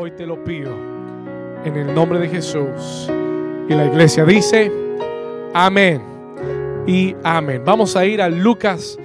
[0.00, 0.70] Hoy te lo pido
[1.64, 3.10] en el nombre de Jesús.
[3.68, 4.70] Y la iglesia dice,
[5.52, 6.00] amén
[6.86, 7.62] y amén.
[7.64, 8.96] Vamos a ir a Lucas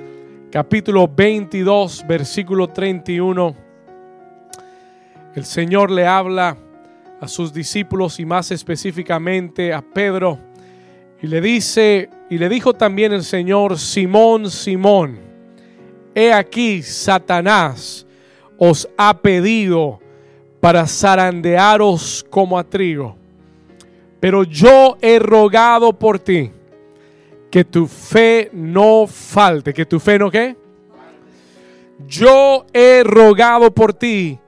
[0.52, 3.56] capítulo 22, versículo 31.
[5.34, 6.56] El Señor le habla
[7.20, 10.38] a sus discípulos y más específicamente a Pedro
[11.24, 15.18] y le dice, y le dijo también el Señor, Simón, Simón,
[16.14, 18.06] he aquí Satanás
[18.60, 20.03] os ha pedido
[20.64, 23.18] para zarandearos como a trigo.
[24.22, 26.54] Pero yo he rogado por ti
[27.52, 29.74] que tu fe no falte.
[29.74, 30.56] ¿Que tu fe no qué?
[32.08, 34.40] Yo he rogado por ti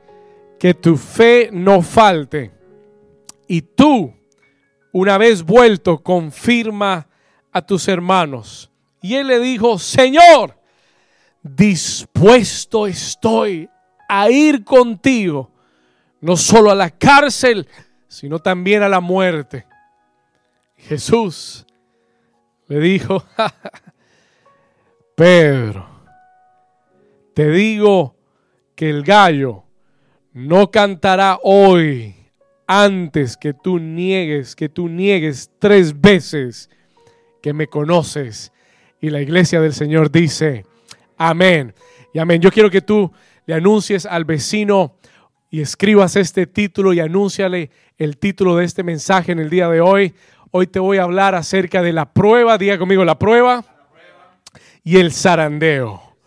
[0.57, 2.49] que tu fe no falte.
[3.45, 4.13] Y tú,
[4.93, 7.09] una vez vuelto, confirma
[7.51, 8.71] a tus hermanos.
[9.01, 10.57] Y él le dijo, Señor,
[11.43, 13.69] dispuesto estoy
[14.07, 15.51] a ir contigo,
[16.25, 17.67] no solo a la cárcel,
[18.07, 19.67] sino también a la muerte.
[20.75, 21.67] Jesús
[22.67, 23.23] le dijo,
[25.15, 25.87] Pedro,
[27.35, 28.15] te digo
[28.73, 29.65] que el gallo
[30.33, 32.15] no cantará hoy
[32.65, 36.71] antes que tú niegues, que tú niegues tres veces
[37.39, 38.51] que me conoces.
[38.99, 40.65] Y la iglesia del Señor dice,
[41.17, 41.75] amén.
[42.15, 42.41] Y amén.
[42.41, 43.11] Yo quiero que tú
[43.45, 44.95] le anuncies al vecino
[45.55, 49.79] y escribas este título y anúnciale el título de este mensaje en el día de
[49.79, 50.13] hoy.
[50.51, 53.63] Hoy te voy a hablar acerca de la prueba, diga conmigo la prueba
[54.83, 56.17] y el zarandeo.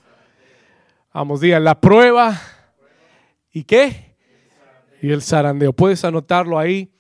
[1.13, 2.41] Vamos, diga la prueba
[3.53, 4.17] y qué?
[5.03, 5.75] y el zarandeo.
[5.75, 6.91] Puedes anotarlo ahí.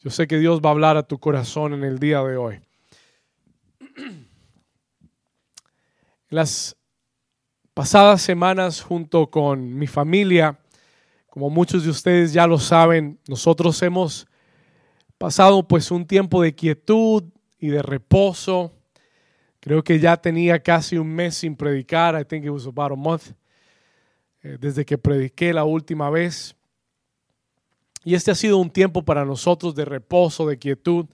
[0.00, 2.60] Yo sé que Dios va a hablar a tu corazón en el día de hoy.
[6.30, 6.78] Las
[7.74, 10.58] pasadas semanas junto con mi familia,
[11.28, 14.26] como muchos de ustedes ya lo saben, nosotros hemos
[15.18, 17.24] pasado pues un tiempo de quietud
[17.58, 18.72] y de reposo.
[19.60, 22.18] Creo que ya tenía casi un mes sin predicar.
[22.18, 23.32] I think it was about a month.
[24.42, 26.56] Eh, desde que prediqué la última vez.
[28.04, 31.06] Y este ha sido un tiempo para nosotros de reposo, de quietud.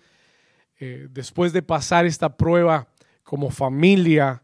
[0.79, 2.87] Eh, después de pasar esta prueba
[3.25, 4.44] como familia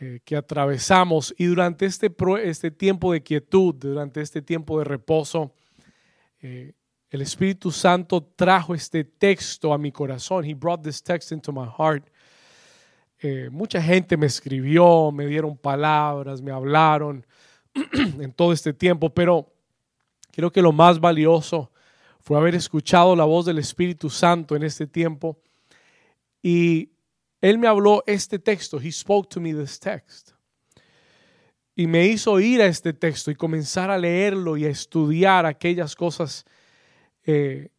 [0.00, 2.14] eh, que atravesamos y durante este,
[2.44, 5.54] este, tiempo de quietud, durante este tiempo de reposo,
[6.40, 6.74] eh,
[7.10, 10.44] el Espíritu Santo trajo este texto a mi corazón.
[10.44, 12.08] He brought this text into my heart.
[13.50, 17.26] mucha gente me escribió, me dieron palabras, me hablaron
[18.20, 19.56] en todo este tiempo, pero
[20.36, 21.70] Creo que lo más valioso
[22.20, 25.40] fue haber escuchado la voz del Espíritu Santo en este tiempo.
[26.42, 26.90] Y
[27.40, 28.78] Él me habló este texto.
[28.78, 30.32] He spoke to me this text.
[31.74, 35.94] Y me hizo ir a este texto y comenzar a leerlo y a estudiar aquellas
[35.94, 36.44] cosas
[37.24, 37.70] eh,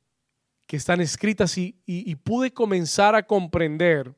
[0.68, 1.74] que están escritas y,
[2.24, 4.14] pude comenzar a comprender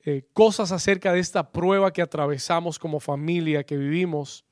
[0.00, 4.44] eh, cosas acerca de esta prueba que atravesamos como familia, que vivimos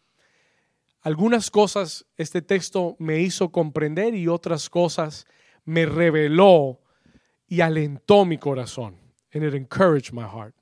[1.03, 5.27] algunas cosas este texto me hizo comprender y otras cosas
[5.65, 6.81] me reveló
[7.49, 9.02] y alentó mi corazón.
[9.33, 10.55] And it encouraged my heart.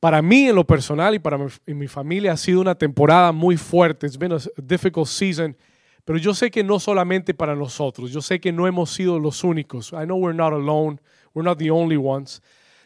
[0.00, 3.56] Para mí en lo personal y para mi, mi familia ha sido una temporada muy
[3.56, 4.06] fuerte.
[4.06, 5.56] It's been a difficult season.
[6.04, 8.10] Pero yo sé que no solamente para nosotros.
[8.10, 9.92] Yo sé que no hemos sido los únicos.
[9.92, 10.98] I know we're not alone.
[11.34, 12.42] We're not the only ones.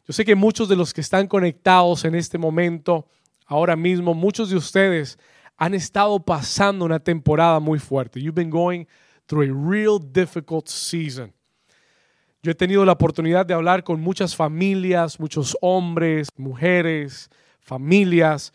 [0.07, 3.09] Yo sé que muchos de los que están conectados en este momento
[3.47, 5.19] ahora mismo muchos de ustedes
[5.57, 8.21] han estado pasando una temporada muy fuerte.
[8.21, 8.87] You've been going
[9.27, 11.33] through a real difficult season.
[12.47, 18.53] Yo he tenido la oportunidad de hablar con muchas familias, muchos hombres, mujeres, familias,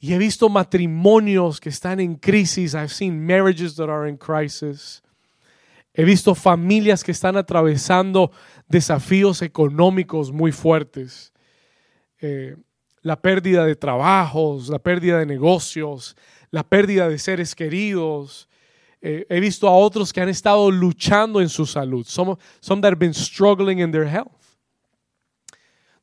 [0.00, 2.74] y he visto matrimonios que están en crisis.
[2.74, 5.00] I've seen marriages that are in crisis.
[5.94, 8.32] He visto familias que están atravesando
[8.66, 11.32] desafíos económicos muy fuertes.
[12.20, 12.56] Eh,
[13.00, 16.16] la pérdida de trabajos, la pérdida de negocios,
[16.50, 18.48] la pérdida de seres queridos.
[19.04, 22.06] Eh, he visto a otros que han estado luchando en su salud.
[22.06, 24.30] Some, some that have been struggling in their health.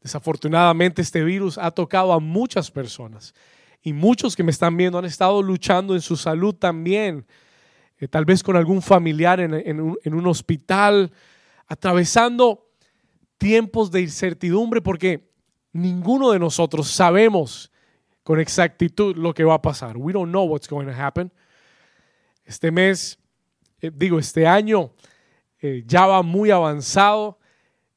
[0.02, 3.34] Desafortunadamente este virus ha tocado a muchas personas
[3.82, 7.26] y muchos que me están viendo han estado luchando en su salud también,
[7.98, 11.12] eh, tal vez con algún familiar en, un, en un hospital,
[11.68, 12.68] atravesando
[13.38, 15.32] tiempos de incertidumbre porque
[15.72, 17.72] ninguno de nosotros sabemos
[18.24, 19.96] con exactitud lo que va a pasar.
[19.96, 21.32] We don't know what's going to happen.
[22.50, 23.20] Este mes,
[23.80, 24.92] eh, digo, este año
[25.62, 27.38] eh, ya va muy avanzado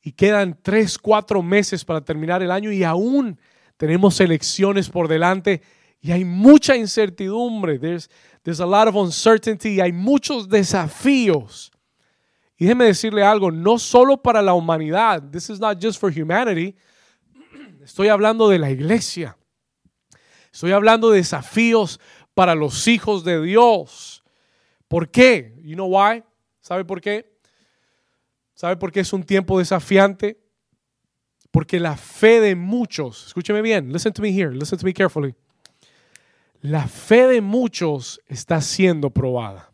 [0.03, 3.39] y quedan tres, cuatro meses para terminar el año y aún
[3.79, 5.63] tenemos elecciones por delante
[6.05, 7.79] Y hay mucha incertidumbre.
[7.79, 9.81] There's, a lot of uncertainty.
[9.81, 11.71] Hay muchos desafíos.
[12.59, 15.23] Y déjeme decirle algo, no solo para la humanidad.
[15.31, 16.75] This is not just for humanity.
[17.85, 19.37] Estoy hablando de la iglesia.
[20.53, 22.01] Estoy hablando de desafíos
[22.35, 24.12] para los hijos de Dios.
[24.93, 25.55] ¿Por qué?
[25.65, 26.23] You know why?
[26.61, 27.39] ¿Sabe por qué?
[28.53, 30.39] ¿Sabe por qué es un tiempo desafiante?
[31.51, 35.35] Porque la fe de muchos, escúcheme bien, listen to me here, listen to me carefully.
[36.61, 39.73] La fe de muchos está siendo probada.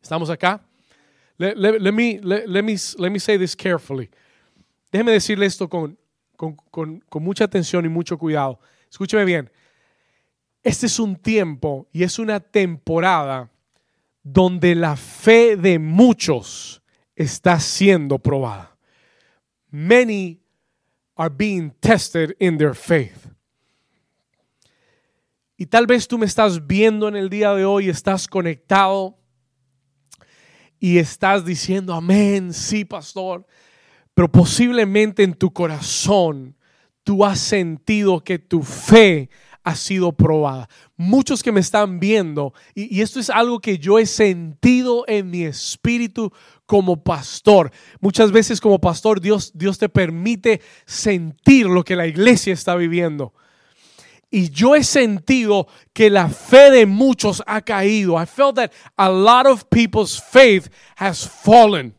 [0.00, 0.66] ¿Estamos acá?
[1.36, 1.54] Let,
[1.92, 4.08] me, let, me, let me say this carefully.
[4.90, 5.98] Déjeme decirle esto con,
[6.34, 8.58] con, con, con mucha atención y mucho cuidado.
[8.90, 9.50] Escúcheme bien.
[10.62, 13.50] Este es un tiempo y es una temporada
[14.28, 16.82] donde la fe de muchos
[17.14, 18.76] está siendo probada.
[19.70, 20.40] Many
[21.14, 23.28] are being tested in their faith.
[25.56, 29.16] Y tal vez tú me estás viendo en el día de hoy, estás conectado
[30.80, 33.46] y estás diciendo, amén, sí, pastor.
[34.12, 36.56] Pero posiblemente en tu corazón
[37.04, 39.30] tú has sentido que tu fe
[39.66, 40.68] ha sido probada.
[40.96, 45.42] Muchos que me están viendo, y, esto es algo que yo he sentido en mi
[45.42, 46.32] espíritu
[46.66, 47.72] como pastor.
[47.98, 53.34] Muchas veces como pastor Dios, Dios te permite sentir lo que la iglesia está viviendo.
[54.30, 58.22] Y yo he sentido que la fe de muchos ha caído.
[58.22, 61.95] I felt that a lot of people's faith has fallen.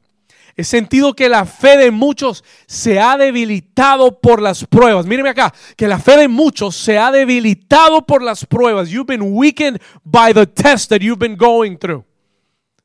[0.58, 5.06] He sentido que la fe de muchos se ha debilitado por las pruebas.
[5.06, 8.90] Míreme acá, que la fe de muchos se ha debilitado por las pruebas.
[8.90, 12.04] You've been weakened by the test that you've been going through.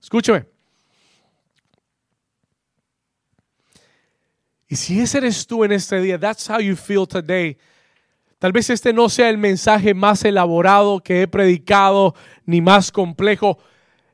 [0.01, 0.45] Escúcheme.
[4.69, 7.57] Y si ese eres tú en este día, that's how you feel today
[8.43, 13.59] Tal vez este no sea el mensaje más elaborado que he predicado, ni más complejo.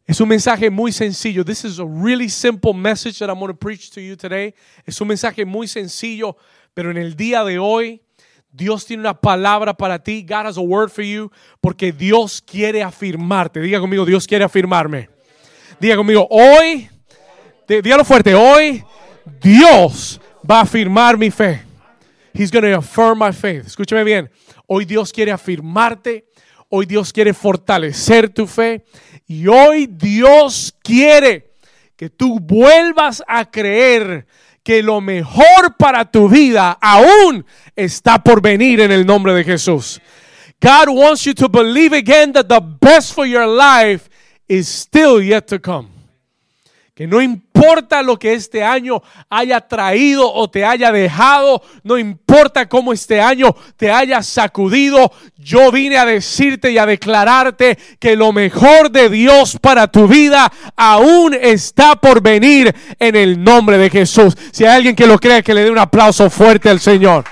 [0.08, 1.44] Es un mensaje muy sencillo.
[1.44, 4.54] This is a really simple message that I'm going to preach to you today.
[4.86, 6.34] Es un mensaje muy sencillo,
[6.72, 8.00] pero en el día de hoy
[8.50, 10.22] Dios tiene una palabra para ti.
[10.22, 13.60] God has a word for you porque Dios quiere afirmarte.
[13.60, 15.10] Diga conmigo, Dios quiere afirmarme.
[15.78, 16.88] Diga conmigo, hoy,
[17.68, 18.82] dígalo fuerte, hoy
[19.42, 20.18] Dios
[20.50, 21.60] va a afirmar mi fe.
[22.32, 23.66] He's going to affirm my faith.
[23.66, 24.30] Escúchame bien.
[24.66, 26.24] Hoy Dios quiere afirmarte.
[26.68, 28.84] Hoy Dios quiere fortalecer tu fe.
[29.26, 31.52] Y hoy Dios quiere
[31.96, 34.26] que tú vuelvas a creer
[34.62, 37.44] que lo mejor para tu vida aún
[37.74, 40.00] está por venir en el nombre de Jesús.
[40.60, 44.08] God wants you to believe again that the best for your life
[44.46, 45.98] is still yet to come
[46.98, 47.47] que no importa
[48.04, 53.54] lo que este año haya traído o te haya dejado, no importa cómo este año
[53.76, 59.58] te haya sacudido, yo vine a decirte y a declararte que lo mejor de Dios
[59.60, 64.36] para tu vida aún está por venir en el nombre de Jesús.
[64.52, 67.24] Si hay alguien que lo cree, que le dé un aplauso fuerte al Señor.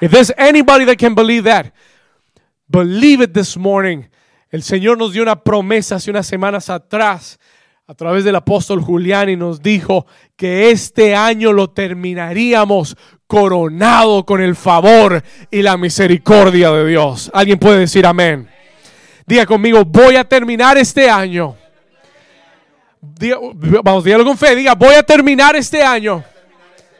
[0.00, 1.72] If there's anybody that can believe that,
[2.68, 4.04] believe it this morning.
[4.50, 7.38] El Señor nos dio una promesa hace unas semanas atrás
[7.90, 10.04] a través del apóstol Julián y nos dijo
[10.36, 17.30] que este año lo terminaríamos coronado con el favor y la misericordia de Dios.
[17.32, 18.46] ¿Alguien puede decir amén?
[19.26, 21.56] Diga conmigo, voy a terminar este año.
[23.00, 24.54] vamos, dígalo con fe.
[24.54, 26.22] Diga, voy a terminar este año.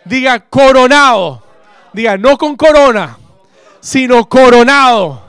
[0.06, 1.44] Diga, coronado.
[1.92, 3.18] Diga, no con corona,
[3.80, 5.22] sino coronado.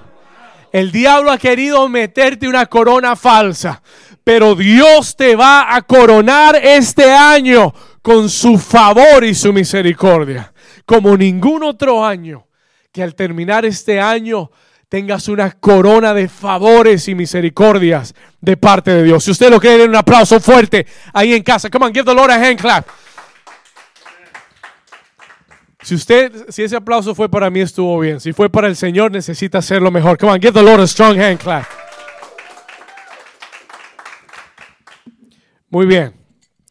[0.71, 3.81] El diablo ha querido meterte una corona falsa
[4.29, 10.53] pero Dios te va a coronar este año con su favor y su misericordia,
[10.85, 12.45] como ningún otro año,
[12.91, 14.51] que al terminar este año
[14.87, 19.23] tengas una corona de favores y misericordias de parte de Dios.
[19.23, 21.71] Si usted lo cree, den un aplauso fuerte ahí en casa.
[21.71, 22.87] Come on, give the Lord a hand clap.
[25.81, 28.19] Si usted, si ese aplauso fue para mí, estuvo bien.
[28.19, 30.19] Si fue para el Señor, necesita hacerlo mejor.
[30.19, 31.78] Come on, give the Lord a strong hand clap.
[35.71, 36.15] Muy bien.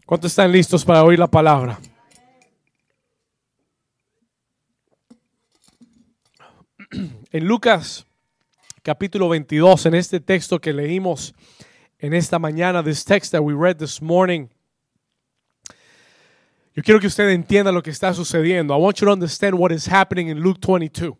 [0.05, 1.79] ¿Cuántos están listos para oír la palabra?
[7.31, 8.07] En Lucas
[8.83, 11.33] capítulo 22, en este texto que leímos
[11.99, 14.49] en esta mañana, this text that we read this morning,
[16.75, 18.75] yo quiero que usted entienda lo que está sucediendo.
[18.75, 21.17] I want you to understand what is happening in Luke 22.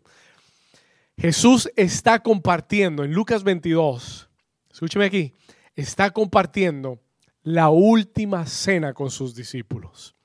[1.17, 4.29] Jesús está compartiendo en Lucas 22,
[4.69, 5.33] escúcheme aquí,
[5.75, 6.99] está compartiendo
[7.43, 10.15] la última cena con sus discípulos.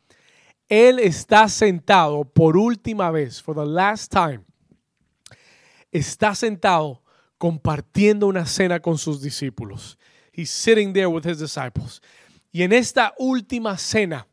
[0.68, 4.40] Él está sentado por última vez, for the last time,
[5.92, 7.02] está sentado
[7.38, 9.98] compartiendo una cena con sus discípulos.
[10.32, 12.00] He's sitting there with his disciples.
[12.50, 14.26] Y en esta última cena,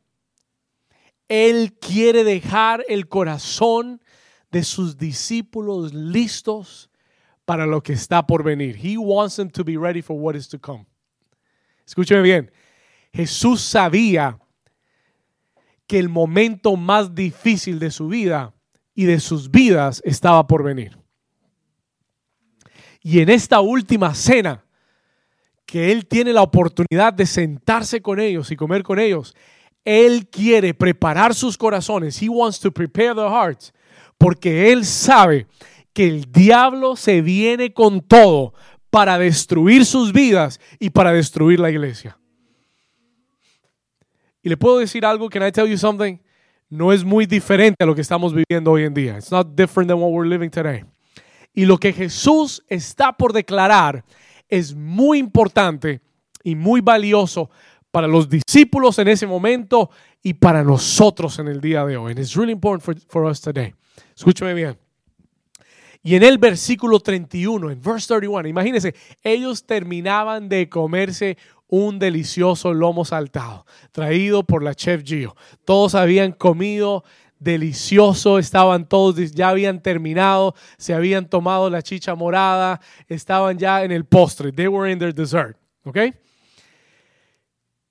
[1.27, 4.01] Él quiere dejar el corazón
[4.51, 6.89] de sus discípulos listos
[7.45, 8.75] para lo que está por venir.
[8.75, 10.85] He wants them to be ready for what is to come.
[11.85, 12.51] Escúcheme bien.
[13.13, 14.39] Jesús sabía
[15.87, 18.53] que el momento más difícil de su vida
[18.95, 20.97] y de sus vidas estaba por venir.
[23.01, 24.63] Y en esta última cena,
[25.65, 29.35] que Él tiene la oportunidad de sentarse con ellos y comer con ellos,
[29.83, 32.21] Él quiere preparar sus corazones.
[32.21, 33.73] He wants to prepare their hearts.
[34.17, 35.47] Porque Él sabe
[35.93, 38.53] que el diablo se viene con todo
[38.89, 42.17] para destruir sus vidas y para destruir la iglesia.
[44.43, 46.17] Y le puedo decir algo, can I tell you something?
[46.69, 49.17] No es muy diferente a lo que estamos viviendo hoy en día.
[49.17, 50.83] It's not different than what we're living today.
[51.53, 54.05] Y lo que Jesús está por declarar
[54.47, 56.01] es muy importante
[56.43, 57.49] y muy valioso
[57.91, 59.89] para los discípulos en ese momento
[60.23, 62.11] y para nosotros en el día de hoy.
[62.11, 63.73] And it's really important for, for us today.
[64.15, 64.77] Escúchame bien.
[66.03, 71.37] Y en el versículo 31, en verse 31, imagínense, ellos terminaban de comerse
[71.71, 75.35] un delicioso lomo saltado, traído por la chef Gio.
[75.63, 77.05] Todos habían comido
[77.39, 83.91] delicioso, estaban todos, ya habían terminado, se habían tomado la chicha morada, estaban ya en
[83.91, 85.97] el postre, they were in their dessert, ¿ok?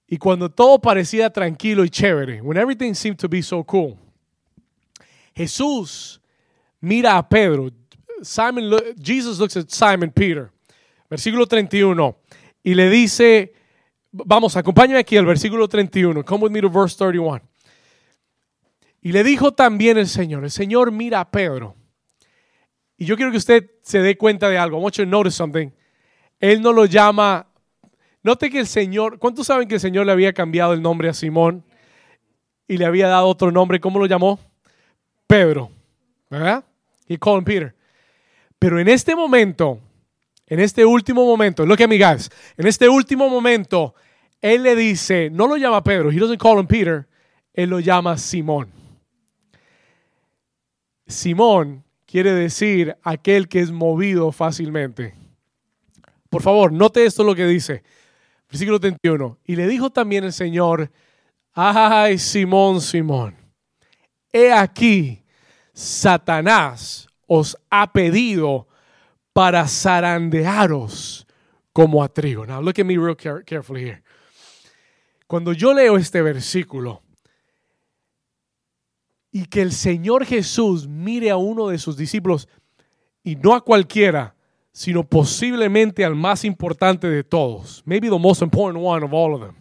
[0.06, 3.96] Y cuando todo parecía tranquilo y chévere, when everything seemed to be so cool,
[5.34, 6.20] Jesús
[6.80, 7.70] mira a Pedro,
[8.22, 8.70] Simon,
[9.02, 10.50] Jesus looks at Simon Peter,
[11.08, 12.14] versículo 31,
[12.62, 13.54] y le dice,
[14.12, 16.24] Vamos, acompáñame aquí al versículo 31.
[16.24, 17.40] Come with me to verse 31.
[19.02, 21.76] Y le dijo también el Señor, el Señor mira a Pedro.
[22.96, 24.78] Y yo quiero que usted se dé cuenta de algo.
[24.78, 25.70] I want you to notice something.
[26.38, 27.46] Él no lo llama.
[28.22, 31.14] Note que el Señor, ¿cuántos saben que el Señor le había cambiado el nombre a
[31.14, 31.64] Simón
[32.68, 33.80] y le había dado otro nombre?
[33.80, 34.38] ¿Cómo lo llamó?
[35.26, 35.70] Pedro.
[36.28, 36.64] ¿Verdad?
[37.08, 37.74] Y called him Peter.
[38.58, 39.80] Pero en este momento,
[40.50, 43.94] en este último momento, look at me guys, en este último momento,
[44.42, 47.06] él le dice, no lo llama Pedro, he doesn't call him Peter,
[47.54, 48.68] él lo llama Simón.
[51.06, 55.14] Simón quiere decir aquel que es movido fácilmente.
[56.28, 57.82] Por favor, note esto lo que dice.
[58.48, 59.38] Versículo 31.
[59.44, 60.90] Y le dijo también el Señor,
[61.52, 63.36] ay Simón, Simón,
[64.32, 65.22] he aquí,
[65.72, 68.66] Satanás os ha pedido
[69.32, 71.26] para zarandearos
[71.72, 72.46] como a trigo.
[72.46, 74.02] Now look at me real carefully here.
[75.26, 77.02] Cuando yo leo este versículo
[79.30, 82.48] y que el Señor Jesús mire a uno de sus discípulos
[83.22, 84.34] y no a cualquiera,
[84.72, 89.40] sino posiblemente al más importante de todos, maybe the most important one of all of
[89.40, 89.54] them.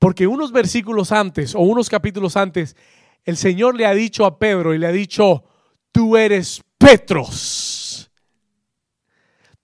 [0.00, 2.76] Porque unos versículos antes o unos capítulos antes,
[3.24, 5.44] el Señor le ha dicho a Pedro y le ha dicho,
[5.92, 7.83] tú eres Petros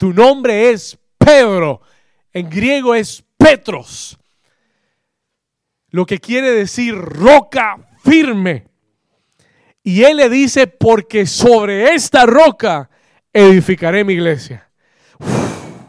[0.01, 1.83] tu nombre es Pedro.
[2.33, 4.19] En griego es Petros.
[5.91, 8.67] Lo que quiere decir roca firme.
[9.83, 12.89] Y él le dice, porque sobre esta roca
[13.31, 14.71] edificaré mi iglesia.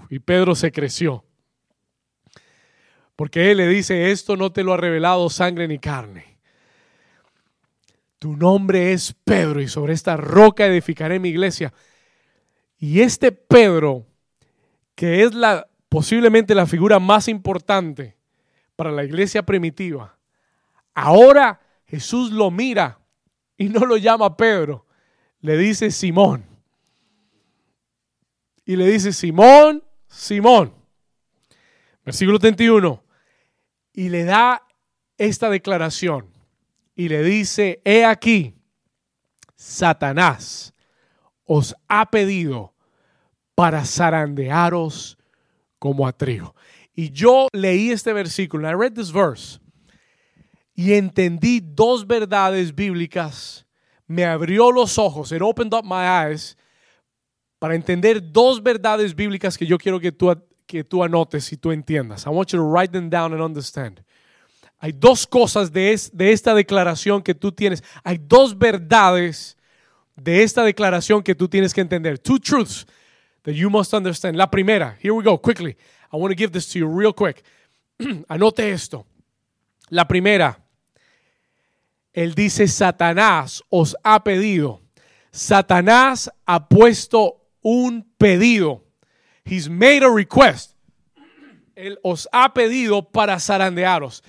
[0.10, 1.24] y Pedro se creció.
[3.16, 6.38] Porque él le dice, esto no te lo ha revelado sangre ni carne.
[8.20, 11.72] Tu nombre es Pedro y sobre esta roca edificaré mi iglesia.
[12.84, 14.08] Y este Pedro,
[14.96, 18.18] que es la, posiblemente la figura más importante
[18.76, 20.18] para la iglesia primitiva,
[20.96, 23.00] ahora Jesús lo mira
[23.56, 24.88] y no lo llama Pedro,
[25.42, 26.44] le dice Simón.
[28.66, 30.74] Y le dice, Simón, Simón.
[32.04, 33.04] Versículo 31.
[33.94, 34.66] Y le da
[35.20, 36.32] esta declaración.
[36.96, 38.56] Y le dice, he aquí,
[39.56, 40.71] Satanás
[41.54, 42.74] os ha pedido
[43.56, 45.18] para zarandearos
[45.80, 46.56] como a trigo.
[46.96, 49.60] Y yo leí este versículo, I read this verse,
[50.74, 53.66] y entendí dos verdades bíblicas.
[54.08, 56.58] Me abrió los ojos, it opened up my eyes,
[57.60, 60.34] para entender dos verdades bíblicas que yo quiero que tú,
[60.66, 62.26] que tú anotes y tú entiendas.
[62.26, 64.02] I want you to write them down and understand.
[64.80, 67.84] Hay dos cosas de, de esta declaración que tú tienes.
[68.06, 69.58] Hay dos verdades
[70.24, 72.20] de esta declaración que tú tienes que entender.
[72.20, 72.86] Two truths
[73.44, 74.38] that you must understand.
[74.38, 75.76] La primera, here we go, quickly.
[76.12, 77.44] I want to give this to you real quick.
[78.28, 79.06] Anote esto.
[79.90, 80.60] La primera,
[82.14, 84.82] él dice, Satanás os ha pedido.
[85.32, 88.84] Satanás ha puesto un pedido.
[89.44, 90.76] He's made a request.
[91.76, 94.24] Él os ha pedido para zarandearos.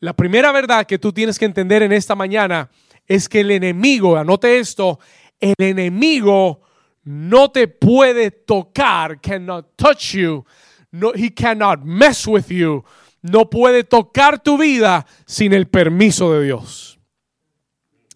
[0.00, 2.70] La primera verdad que tú tienes que entender en esta mañana
[3.06, 5.00] es que el enemigo, anote esto,
[5.40, 6.60] el enemigo
[7.04, 10.44] no te puede tocar, cannot touch you,
[10.92, 12.84] no, he cannot mess with you,
[13.22, 16.98] no puede tocar tu vida sin el permiso de Dios.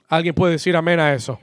[0.09, 1.41] ¿Alguien puede decir amén a eso?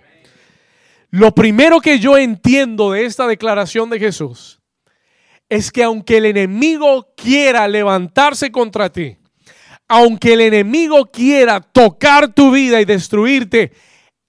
[1.09, 4.61] Lo primero que yo entiendo de esta declaración de Jesús
[5.49, 9.17] es que aunque el enemigo quiera levantarse contra ti,
[9.89, 13.73] aunque el enemigo quiera tocar tu vida y destruirte,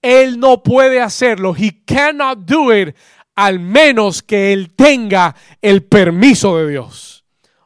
[0.03, 1.55] él no puede hacerlo.
[1.55, 2.95] He cannot do it
[3.35, 7.23] al menos que él tenga el permiso de Dios.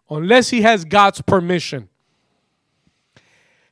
[0.07, 1.89] Unless he has God's permission.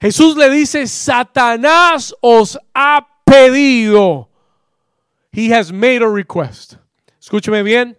[0.01, 4.29] Jesús le dice, Satanás os ha pedido.
[5.31, 6.75] He has made a request.
[7.19, 7.97] Escúcheme bien.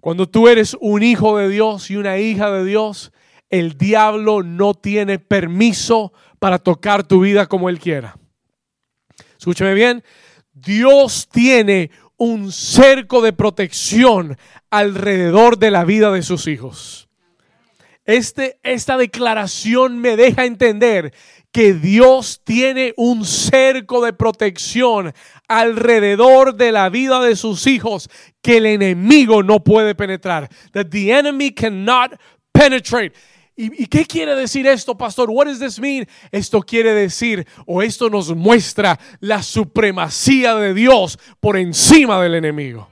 [0.00, 3.10] Cuando tú eres un hijo de Dios y una hija de Dios,
[3.48, 8.16] el diablo no tiene permiso para tocar tu vida como él quiera.
[9.44, 10.02] Escúcheme bien,
[10.54, 14.38] Dios tiene un cerco de protección
[14.70, 17.10] alrededor de la vida de sus hijos.
[18.06, 21.12] Este, esta declaración me deja entender
[21.52, 25.12] que Dios tiene un cerco de protección
[25.46, 28.08] alrededor de la vida de sus hijos
[28.40, 30.48] que el enemigo no puede penetrar.
[30.72, 32.12] That the enemy cannot
[32.50, 33.12] penetrate.
[33.56, 35.30] ¿Y, qué quiere decir esto, pastor?
[35.30, 36.08] What does this mean?
[36.32, 42.88] Esto quiere decir, o esto nos muestra la supremacía de Dios por encima del enemigo.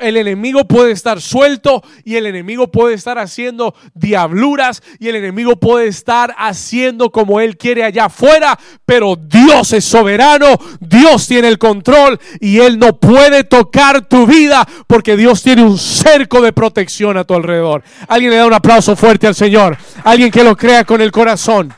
[0.00, 5.56] El enemigo puede estar suelto y el enemigo puede estar haciendo diabluras y el enemigo
[5.56, 10.46] puede estar haciendo como él quiere allá afuera, pero Dios es soberano,
[10.80, 15.78] Dios tiene el control y él no puede tocar tu vida porque Dios tiene un
[15.78, 17.82] cerco de protección a tu alrededor.
[18.08, 21.72] Alguien le da un aplauso fuerte al Señor, alguien que lo crea con el corazón.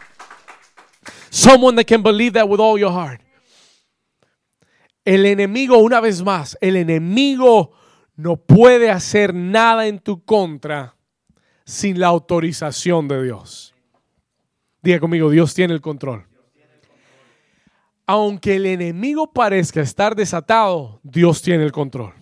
[1.30, 3.20] Someone that can believe that with all your heart.
[5.04, 7.72] El enemigo, una vez más, el enemigo
[8.16, 10.96] no puede hacer nada en tu contra
[11.64, 13.74] sin la autorización de Dios.
[14.82, 16.26] Diga conmigo, Dios tiene el control.
[18.06, 22.14] Aunque el enemigo parezca estar desatado, Dios tiene el control.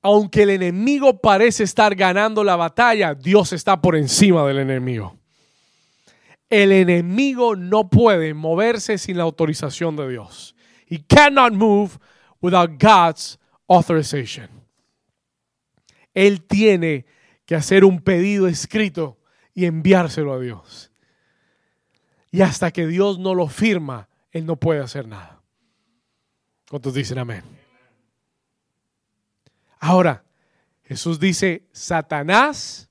[0.00, 5.18] Aunque el enemigo parece estar ganando la batalla, Dios está por encima del enemigo.
[6.48, 10.54] El enemigo no puede moverse sin la autorización de Dios.
[10.88, 11.98] He cannot move
[12.40, 14.55] without God's authorization.
[16.16, 17.04] Él tiene
[17.44, 19.18] que hacer un pedido escrito
[19.52, 20.90] y enviárselo a Dios.
[22.30, 25.42] Y hasta que Dios no lo firma, Él no puede hacer nada.
[26.70, 27.42] ¿Cuántos dicen amén?
[29.78, 30.24] Ahora,
[30.84, 32.88] Jesús dice, Satanás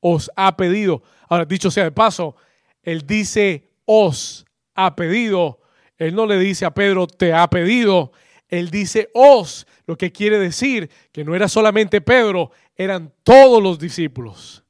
[0.00, 1.04] os ha pedido.
[1.28, 2.34] Ahora, dicho sea de paso,
[2.82, 5.60] Él dice, os ha pedido.
[5.98, 8.10] Él no le dice a Pedro, te ha pedido.
[8.52, 13.78] Él dice os, lo que quiere decir que no era solamente Pedro, eran todos los
[13.78, 14.62] discípulos.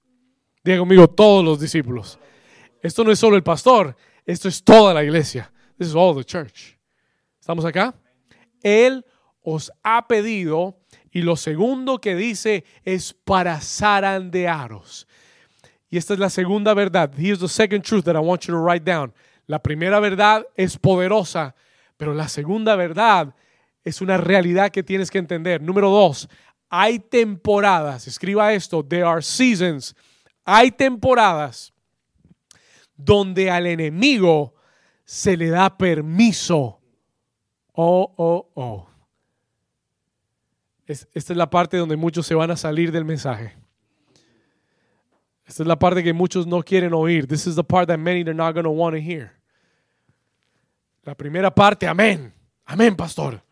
[0.62, 2.16] Diga conmigo, todos los discípulos.
[2.80, 5.50] Esto no es solo el pastor, esto es toda la iglesia.
[5.78, 6.78] This is all the church.
[7.40, 7.92] ¿Estamos acá?
[8.62, 9.04] Él
[9.42, 10.78] os ha pedido
[11.10, 15.08] y lo segundo que dice es para zarandearos.
[15.90, 17.10] Y esta es la segunda verdad.
[17.18, 19.12] Here's the second truth that I want you to write down.
[19.48, 21.56] La primera verdad es poderosa,
[21.96, 23.34] pero la segunda verdad
[23.84, 25.60] es una realidad que tienes que entender.
[25.60, 26.28] Número dos,
[26.68, 29.94] hay temporadas, escriba esto, there are seasons,
[30.44, 31.72] hay temporadas
[32.96, 34.54] donde al enemigo
[35.04, 36.80] se le da permiso.
[37.74, 38.88] Oh, oh, oh.
[40.86, 43.54] esta es la parte donde muchos se van a salir del mensaje.
[45.44, 47.26] Esta es la parte que muchos no quieren oír.
[47.26, 49.32] This is the part that many are not going to want to hear.
[51.02, 52.32] La primera parte, amén.
[52.64, 53.42] Amén, pastor.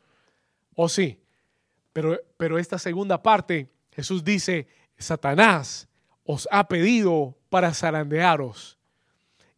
[0.83, 1.21] Oh sí,
[1.93, 4.67] pero, pero esta segunda parte, Jesús dice,
[4.97, 5.91] Satanás
[6.25, 8.79] os ha pedido para zarandearos.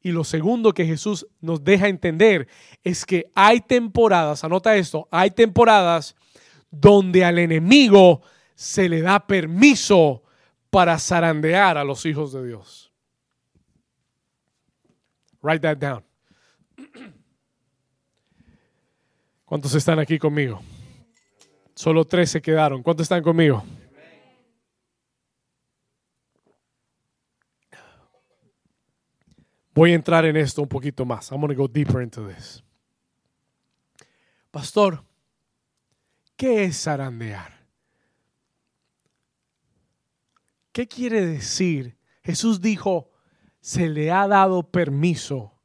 [0.01, 2.49] Y lo segundo que Jesús nos deja entender
[2.83, 6.17] es que hay temporadas, anota esto, hay temporadas
[6.73, 8.23] donde al enemigo
[8.57, 10.25] se le da permiso
[10.71, 12.93] para zarandear a los hijos de Dios.
[15.41, 16.05] Write that down.
[19.45, 20.61] ¿Cuántos están aquí conmigo?
[21.83, 22.81] Solo tres se quedaron.
[22.81, 23.61] ¿Cuántos están conmigo?
[29.75, 31.33] Voy a entrar en esto un poquito más.
[31.33, 32.63] I'm going to go deeper into this.
[34.53, 35.03] Pastor,
[36.37, 37.67] ¿Qué es zarandear?
[40.71, 41.99] ¿Qué quiere decir?
[42.23, 43.11] Jesús dijo,
[43.61, 45.61] se le ha dado permiso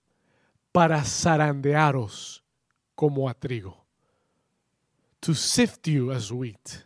[0.72, 2.44] para zarandearos
[2.96, 3.87] como a trigo.
[5.22, 6.86] To sift you as wheat.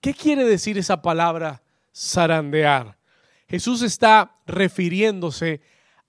[0.00, 1.62] ¿Qué quiere decir esa palabra
[1.94, 2.98] zarandear?
[3.48, 5.60] Jesús está refiriéndose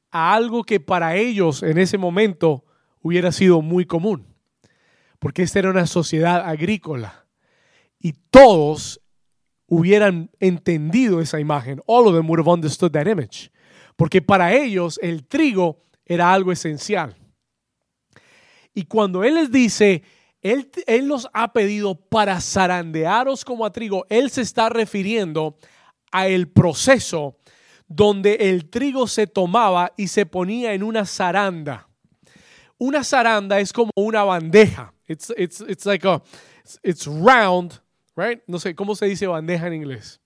[0.10, 2.65] a algo que para ellos en ese momento
[3.01, 4.34] hubiera sido muy común,
[5.19, 7.25] porque esta era una sociedad agrícola
[7.99, 9.01] y todos
[9.67, 11.82] hubieran entendido esa imagen.
[11.86, 13.51] All of them would have understood that image.
[13.95, 17.15] Porque para ellos el trigo era algo esencial.
[18.73, 20.03] Y cuando Él les dice,
[20.43, 25.58] Él, él los ha pedido para zarandearos como a trigo, Él se está refiriendo
[26.12, 27.38] a el proceso
[27.88, 31.88] donde el trigo se tomaba y se ponía en una zaranda.
[32.77, 34.93] Una zaranda es como una bandeja.
[35.08, 36.21] It's, it's, it's like a,
[36.82, 37.82] it's round,
[38.15, 38.41] right?
[38.47, 40.19] No sé, ¿cómo se dice bandeja en inglés?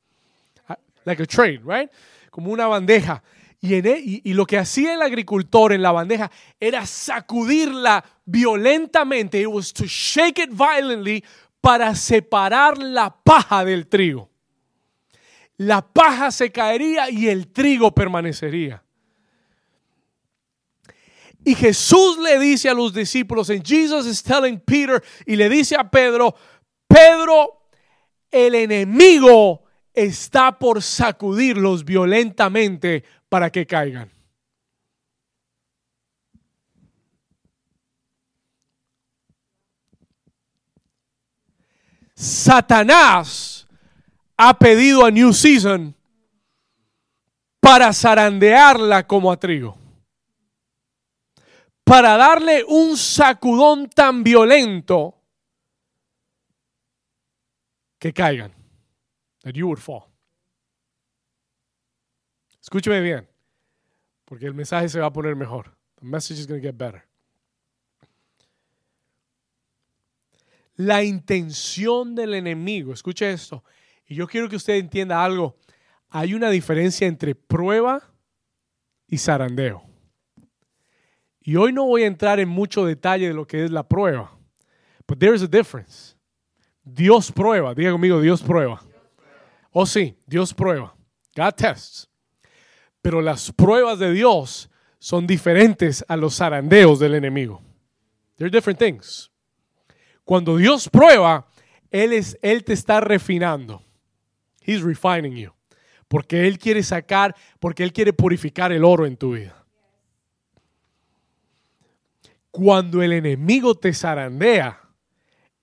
[0.68, 1.92] Ah, like a tray, right?
[2.32, 3.22] Como una bandeja.
[3.62, 9.42] E, y, y, lo que hacía el agricultor en la bandeja era sacudirla violentamente.
[9.42, 11.24] It was to shake it violently
[11.62, 14.30] para separar la paja del trigo
[15.58, 18.84] la paja se caería y el trigo permanecería.
[21.44, 25.76] Y Jesús le dice a los discípulos, en Jesus is telling Peter, y le dice
[25.76, 26.36] a Pedro,
[26.88, 27.70] Pedro,
[28.30, 29.64] el enemigo
[29.94, 34.12] está por sacudirlos violentamente para que caigan.
[42.18, 43.68] Satanás
[44.38, 45.96] ha pedido a New Season
[47.60, 49.78] para zarandearla como a trigo.
[51.84, 55.16] Para darle un sacudón tan violento
[58.00, 58.52] que caigan.
[59.44, 60.06] That you would fall.
[62.60, 63.30] Escúcheme bien,
[64.26, 65.78] porque el mensaje se va a poner mejor.
[66.00, 67.07] The message is going to get better.
[70.78, 73.64] La intención del enemigo, escuche esto,
[74.08, 75.58] y yo quiero que usted entienda algo.
[76.10, 78.02] Hay una diferencia entre prueba
[79.08, 79.84] y zarandeo.
[81.42, 84.38] Y hoy no voy a entrar en mucho detalle de lo que es la prueba.
[85.08, 86.16] But there is a difference.
[86.84, 87.74] Dios prueba.
[87.74, 88.82] Diga conmigo, Dios prueba.
[89.72, 90.96] Oh sí, Dios prueba.
[91.36, 92.10] God tests.
[93.02, 97.62] Pero las pruebas de Dios son diferentes a los zarandeos del enemigo.
[98.38, 99.32] They're different things.
[100.28, 101.48] Cuando Dios prueba,
[101.90, 103.82] Él, es, él te está refinando.
[104.62, 105.54] He's refining you.
[106.10, 109.66] Porque Él quiere sacar, porque Él quiere purificar el oro en tu vida.
[112.52, 114.82] Cuando el enemigo te zarandea,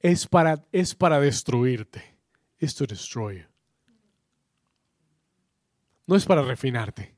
[0.00, 2.16] es para, es para destruirte.
[2.58, 3.46] Es to destroy you.
[6.06, 7.14] No es para refinarte.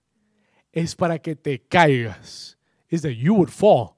[0.73, 2.59] Es para que te caigas.
[2.89, 3.95] Es that you would fall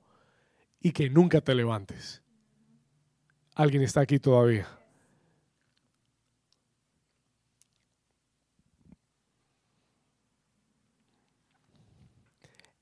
[0.83, 2.23] y que nunca te levantes.
[3.59, 4.69] ¿Alguien está aquí todavía?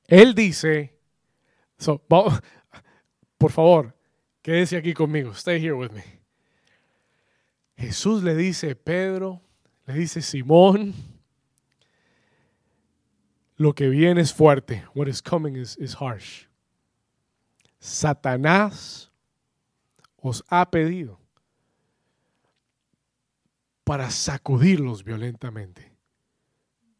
[0.06, 0.94] Él dice,
[3.38, 3.96] por favor,
[4.42, 6.04] quédese aquí conmigo, stay here with me.
[7.78, 9.40] Jesús le dice, Pedro,
[9.86, 10.92] le dice, Simón,
[13.56, 14.84] lo que viene es fuerte.
[14.94, 16.44] What is coming is, is harsh.
[17.78, 19.10] Satanás
[20.28, 21.20] os ha pedido
[23.84, 25.92] para sacudirlos violentamente.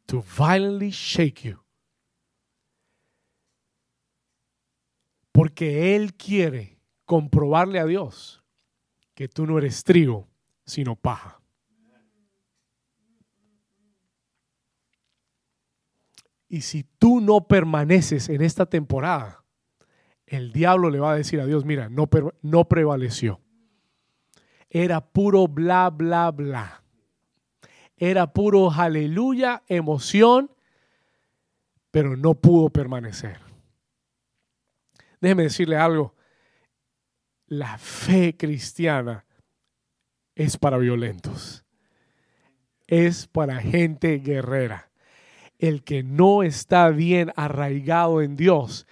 [0.07, 1.59] To violently shake you.
[5.33, 8.43] Porque Él quiere comprobarle a Dios
[9.15, 10.29] que tú no eres trigo,
[10.65, 11.41] sino paja.
[16.49, 19.43] Y si tú no permaneces en esta temporada,
[20.27, 22.09] el diablo le va a decir a Dios, mira, no,
[22.43, 23.41] no prevaleció.
[24.69, 26.83] Era puro bla, bla, bla.
[27.97, 30.51] Era puro aleluya, emoción,
[31.91, 33.41] pero no pudo permanecer.
[35.21, 36.15] Déjeme decirle algo.
[37.47, 39.25] La fe cristiana
[40.35, 41.65] es para violentos.
[42.87, 44.91] Es para gente guerrera.
[45.59, 48.87] El que no está bien arraigado en Dios,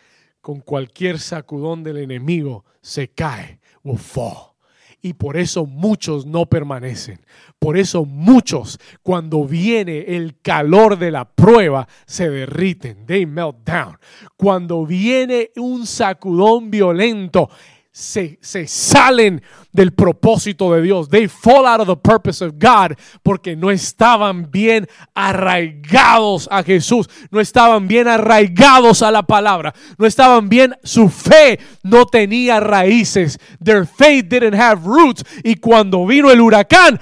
[0.44, 4.54] con cualquier sacudón del enemigo, se cae will fall
[5.00, 7.20] y por eso muchos no permanecen.
[7.58, 13.04] Por eso muchos, cuando viene el calor de la prueba, se derriten.
[13.06, 13.98] They melt down.
[14.36, 17.50] Cuando viene un sacudón violento,
[17.94, 19.40] se, se, salen
[19.72, 21.08] del propósito de Dios.
[21.08, 27.08] They fall out of the purpose of God porque no estaban bien arraigados a Jesús,
[27.30, 33.38] no estaban bien arraigados a la palabra, no estaban bien, su fe no tenía raíces.
[33.62, 35.22] Their faith didn't have roots.
[35.44, 36.98] Y cuando vino el huracán,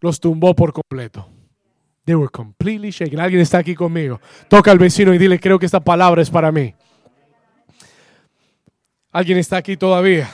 [0.00, 1.28] los tumbó por completo.
[2.04, 3.20] They were completely shaken.
[3.20, 4.20] Alguien está aquí conmigo.
[4.48, 6.74] Toca al vecino y dile, creo que esta palabra es para mí.
[9.12, 10.30] ¿Alguien está aquí todavía?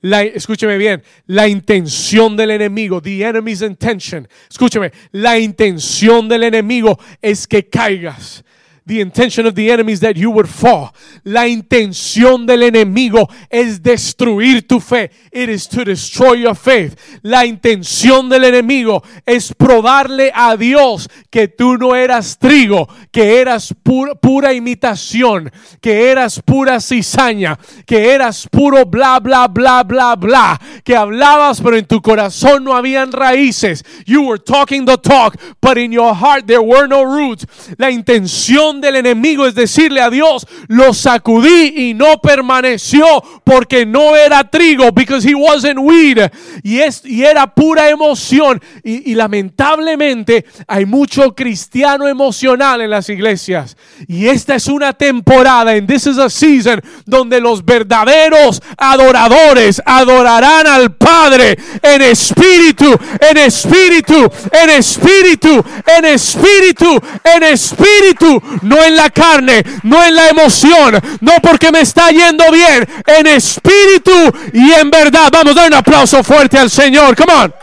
[0.00, 7.48] Escúcheme bien, la intención del enemigo, the enemy's intention, escúcheme, la intención del enemigo es
[7.48, 8.44] que caigas.
[8.88, 10.94] The intention of the enemy is that you would fall.
[11.22, 15.10] La intención del enemigo es destruir tu fe.
[15.30, 16.96] It is to destroy your faith.
[17.22, 23.74] La intención del enemigo es probarle a Dios que tú no eras trigo, que eras
[23.82, 30.58] pura, pura imitación, que eras pura cizaña, que eras puro bla, bla, bla, bla, bla,
[30.82, 33.84] que hablabas pero en tu corazón no habían raíces.
[34.06, 37.44] You were talking the talk, but in your heart there were no roots.
[37.76, 43.04] La intención del enemigo es decirle a Dios, lo sacudí y no permaneció
[43.44, 46.18] porque no era trigo, because he wasn't weed.
[46.62, 48.60] Y, es, y era pura emoción.
[48.82, 53.76] Y, lamentablemente hay mucho cristiano emocional en las iglesias.
[54.06, 60.66] Y esta es una temporada, and this is a season, donde los verdaderos adoradores adorarán
[60.66, 65.64] al Padre en espíritu, en espíritu, en espíritu,
[65.96, 71.80] en espíritu, en espíritu no en la carne, no en la emoción, no porque me
[71.80, 74.12] está yendo bien, en espíritu
[74.52, 75.28] y en verdad.
[75.32, 77.16] Vamos a dar un aplauso fuerte al Señor.
[77.16, 77.54] Come on.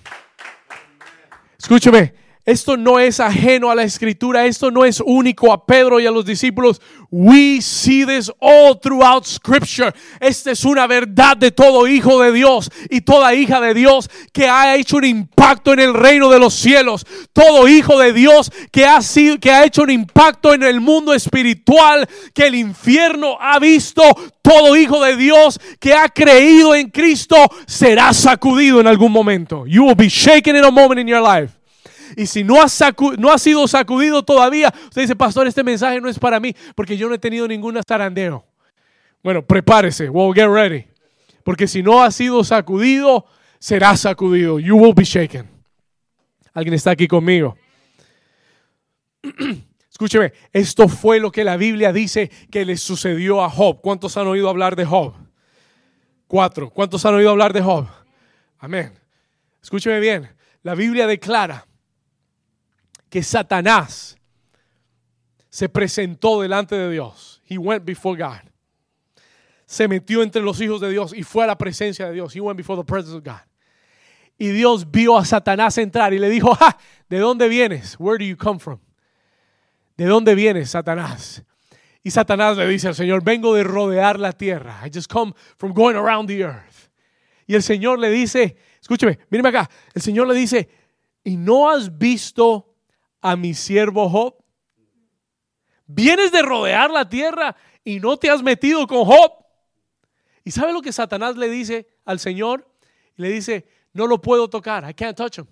[1.60, 2.14] Escúcheme,
[2.46, 6.12] esto no es ajeno a la escritura, esto no es único a Pedro y a
[6.12, 6.80] los discípulos.
[7.10, 9.92] We see this all throughout scripture.
[10.20, 14.48] Esta es una verdad de todo hijo de Dios y toda hija de Dios que
[14.48, 17.08] ha hecho un impacto en el reino de los cielos.
[17.34, 21.16] Todo hijo de Dios que ha sido que ha hecho un impacto en el mundo
[21.16, 24.04] espiritual que el infierno ha visto.
[24.44, 29.66] Todo hijo de Dios que ha creído en Cristo será sacudido en algún momento.
[29.66, 31.65] You will be shaken in a moment in your life.
[32.16, 32.70] Y si no ha,
[33.38, 37.16] sido sacudido todavía, usted dice, pastor, este mensaje no es para mí porque yo no
[37.16, 38.46] he tenido ningún zarandeo.
[39.22, 40.86] Bueno, prepárese, well, get ready.
[41.44, 43.26] Porque si no ha sido sacudido,
[43.60, 44.60] será sacudido.
[44.60, 45.50] You will be shaken.
[46.54, 47.58] ¿Alguien está aquí conmigo?
[49.92, 53.80] Escúcheme, esto fue lo que la Biblia dice que le sucedió a Job.
[53.82, 55.14] ¿Cuántos han oído hablar de Job?
[56.28, 56.70] Cuatro.
[56.70, 57.88] ¿Cuántos han oído hablar de Job?
[58.60, 58.94] Amén.
[59.62, 60.30] Escúcheme bien.
[60.64, 61.66] La Biblia declara
[63.16, 64.18] que Satanás
[65.48, 67.42] se presentó delante de Dios.
[67.50, 68.42] He went before God.
[69.66, 72.36] Se metió entre los hijos de Dios y fue a la presencia de Dios.
[72.36, 73.40] He went before the presence of God.
[74.38, 77.96] Y Dios vio a Satanás entrar y le dijo, ah, ¿de dónde vienes?
[77.98, 78.80] Where do you come from?
[79.96, 81.42] ¿De dónde vienes, Satanás?
[82.04, 84.82] Y Satanás le dice al Señor, vengo de rodear la tierra.
[84.86, 86.92] I just come from going around the earth.
[87.48, 89.70] Y el Señor le dice, escúcheme, míreme acá.
[89.94, 90.68] El Señor le dice,
[91.24, 92.75] ¿y no has visto
[93.26, 94.36] a mi siervo Job?
[95.88, 99.32] Vienes de rodear la tierra y no te has metido con Job.
[100.44, 102.70] ¿Y sabe lo que Satanás le dice al Señor?
[103.16, 105.48] Le dice, no lo puedo tocar, I can't touch him.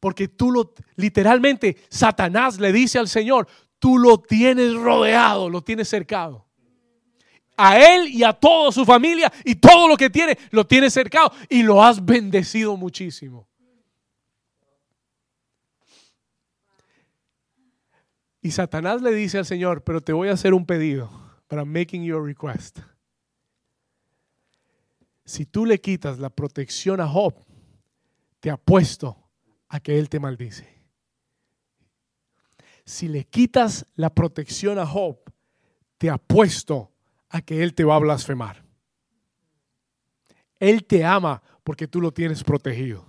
[0.00, 3.46] Porque tú lo, literalmente, Satanás le dice al Señor,
[3.78, 6.46] tú lo tienes rodeado, lo tienes cercado.
[7.58, 11.30] A él y a toda su familia y todo lo que tiene, lo tienes cercado
[11.50, 13.48] y lo has bendecido muchísimo.
[18.44, 21.08] Y Satanás le dice al Señor, pero te voy a hacer un pedido,
[21.50, 22.78] I'm making you a request.
[25.24, 27.34] Si tú le quitas la protección a Job,
[28.40, 29.16] te apuesto
[29.70, 30.68] a que él te maldice.
[32.84, 35.16] Si le quitas la protección a Job,
[35.96, 36.92] te apuesto
[37.30, 38.62] a que él te va a blasfemar.
[40.58, 43.06] Él te ama porque tú lo tienes protegido.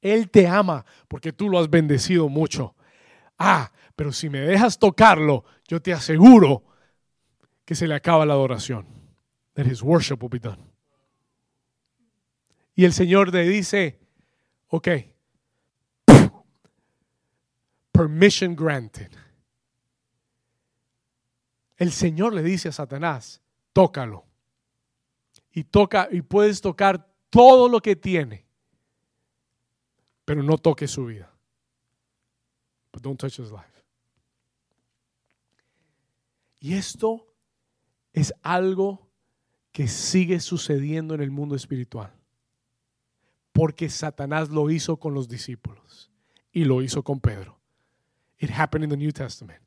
[0.00, 2.74] Él te ama porque tú lo has bendecido mucho.
[3.38, 6.62] Ah, pero si me dejas tocarlo, yo te aseguro
[7.64, 8.86] que se le acaba la adoración.
[9.54, 10.62] That his worship will be done.
[12.76, 13.98] Y el Señor le dice,
[14.68, 14.88] ok,
[17.90, 19.10] permission granted.
[21.76, 24.26] El Señor le dice a Satanás, tócalo.
[25.50, 28.46] Y toca y puedes tocar todo lo que tiene,
[30.24, 31.34] pero no toques su vida.
[32.92, 33.77] But don't touch his life.
[36.60, 37.26] Y esto
[38.12, 39.08] es algo
[39.72, 42.12] que sigue sucediendo en el mundo espiritual.
[43.52, 46.10] Porque Satanás lo hizo con los discípulos
[46.52, 47.58] y lo hizo con Pedro.
[48.38, 49.60] It happened in the New Testament.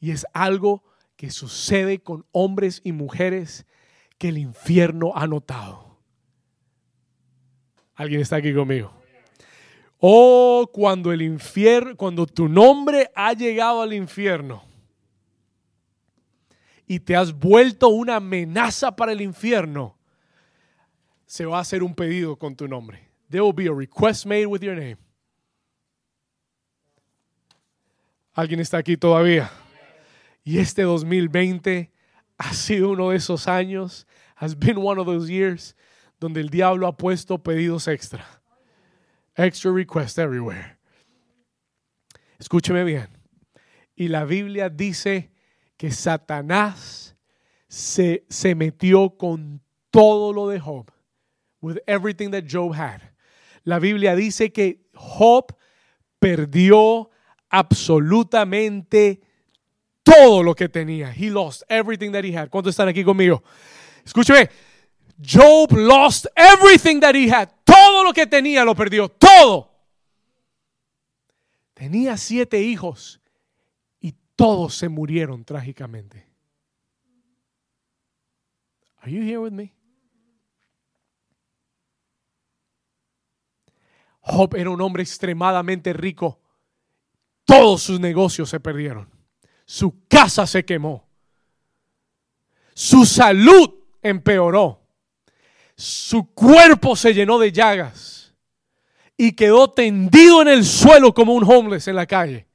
[0.00, 0.82] Y es algo
[1.16, 3.66] que sucede con hombres y mujeres
[4.18, 5.98] que el infierno ha notado.
[7.94, 8.92] ¿Alguien está aquí conmigo?
[9.98, 14.69] Oh, cuando el infierno, cuando tu nombre ha llegado al infierno
[16.90, 19.96] y te has vuelto una amenaza para el infierno,
[21.24, 23.12] se va a hacer un pedido con tu nombre.
[23.28, 24.96] There will be a request made with your name.
[28.34, 29.52] ¿Alguien está aquí todavía?
[30.42, 31.92] Y este 2020
[32.36, 35.76] ha sido uno de esos años, has been one of those years,
[36.18, 38.26] donde el diablo ha puesto pedidos extra.
[39.36, 40.76] Extra requests everywhere.
[42.40, 43.10] Escúcheme bien.
[43.94, 45.29] Y la Biblia dice
[45.80, 47.16] que Satanás
[47.66, 50.90] se, se metió con todo lo de Job.
[51.62, 53.00] With everything that Job had.
[53.64, 55.56] La Biblia dice que Job
[56.18, 57.08] perdió
[57.48, 59.22] absolutamente
[60.02, 61.14] todo lo que tenía.
[61.16, 62.50] He lost everything that he had.
[62.50, 63.42] ¿Cuántos están aquí conmigo?
[64.04, 64.50] Escúcheme.
[65.18, 67.48] Job lost everything that he had.
[67.64, 69.08] Todo lo que tenía lo perdió.
[69.08, 69.70] Todo.
[71.72, 73.19] Tenía siete hijos
[74.40, 76.26] todos se murieron trágicamente.
[79.02, 79.74] Are you here with me?
[84.22, 86.40] Job era un hombre extremadamente rico.
[87.44, 89.10] Todos sus negocios se perdieron.
[89.66, 91.06] Su casa se quemó.
[92.72, 94.80] Su salud empeoró.
[95.76, 98.34] Su cuerpo se llenó de llagas
[99.18, 102.49] y quedó tendido en el suelo como un homeless en la calle.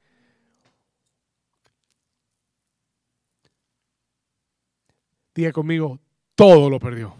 [5.36, 6.00] Diga conmigo,
[6.34, 7.14] todo lo perdió.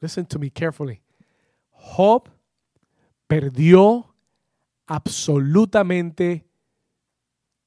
[0.00, 1.02] Listen to me carefully.
[1.72, 2.30] Job
[3.26, 4.14] perdió
[4.86, 6.46] absolutamente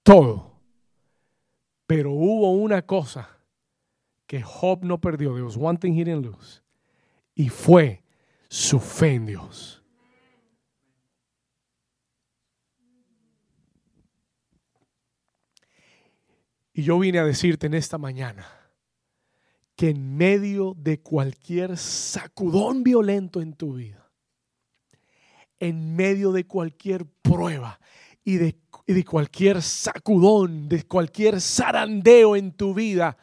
[0.04, 0.54] todo.
[1.86, 3.28] Pero hubo una cosa
[4.26, 5.34] que Job no perdió.
[5.34, 6.62] There was one thing he didn't lose.
[7.36, 8.04] Y fue
[8.48, 9.83] su fe en Dios.
[16.74, 18.48] Y yo vine a decirte en esta mañana
[19.76, 24.12] que en medio de cualquier sacudón violento en tu vida,
[25.60, 27.80] en medio de cualquier prueba
[28.24, 28.56] y de,
[29.06, 33.18] cualquier sacudón, de cualquier zarandeo en tu vida,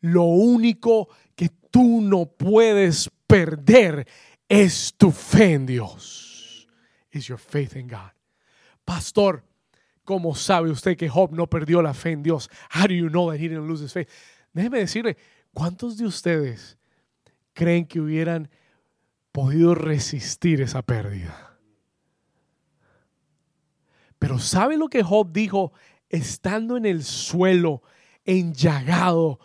[0.00, 4.06] lo único que tú no puedes perder
[4.48, 6.68] es tu fe en Dios.
[7.10, 8.12] Is your faith in God.
[8.84, 9.44] Pastor,
[10.04, 12.50] ¿cómo sabe usted que Job no perdió la fe en Dios?
[12.74, 14.08] How do you know that he didn't lose his faith?
[14.52, 15.16] Déjeme decirle,
[15.52, 16.78] ¿cuántos de ustedes
[17.54, 18.50] creen que hubieran
[19.32, 21.58] podido resistir esa pérdida?
[24.18, 25.72] Pero ¿sabe lo que Job dijo
[26.08, 27.82] estando en el suelo,
[28.24, 29.40] enllagado,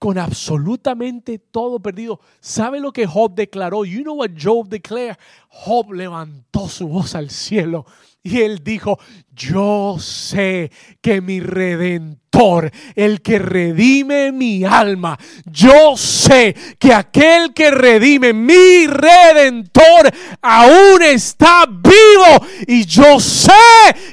[0.00, 2.20] con absolutamente todo perdido.
[2.40, 3.84] ¿Sabe lo que Job declaró?
[3.84, 5.16] You know what Job declared?
[5.50, 7.84] Job levantó su voz al cielo
[8.22, 8.98] y él dijo,
[9.30, 17.70] yo sé que mi redentor, el que redime mi alma, yo sé que aquel que
[17.70, 20.10] redime mi redentor
[20.42, 23.52] aún está vivo y yo sé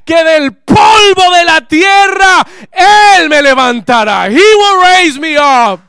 [0.07, 4.27] que del polvo de la tierra él me levantará.
[4.27, 5.81] He will raise me up.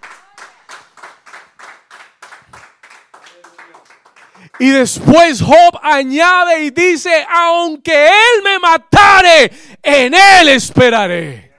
[4.59, 11.53] Y después Job añade y dice, aunque él me matare, en él esperaré.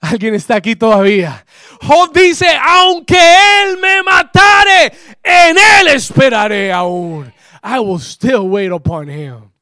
[0.00, 1.44] ¿Alguien está aquí todavía?
[1.82, 4.92] Job dice, aunque él me matare,
[5.24, 7.32] en él esperaré aún.
[7.64, 9.53] I will still wait upon him.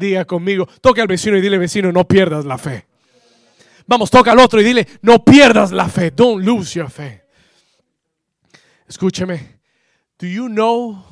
[0.00, 2.86] Diga conmigo, toca al vecino y dile, vecino, no pierdas la fe.
[3.86, 6.10] Vamos, toca al otro y dile, no pierdas la fe.
[6.10, 7.20] Don't lose your faith.
[8.88, 9.60] Escúcheme.
[10.18, 11.10] Do you know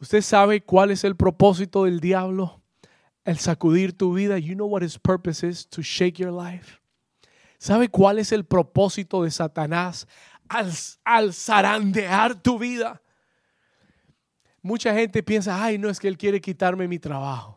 [0.00, 2.62] ¿Usted sabe cuál es el propósito del diablo?
[3.24, 4.38] El sacudir tu vida.
[4.38, 6.78] You know what his purpose is to shake your life.
[7.58, 10.06] ¿Sabe cuál es el propósito de Satanás
[10.48, 10.70] al,
[11.04, 13.02] al zarandear tu vida?
[14.60, 17.55] Mucha gente piensa, ay, no es que él quiere quitarme mi trabajo.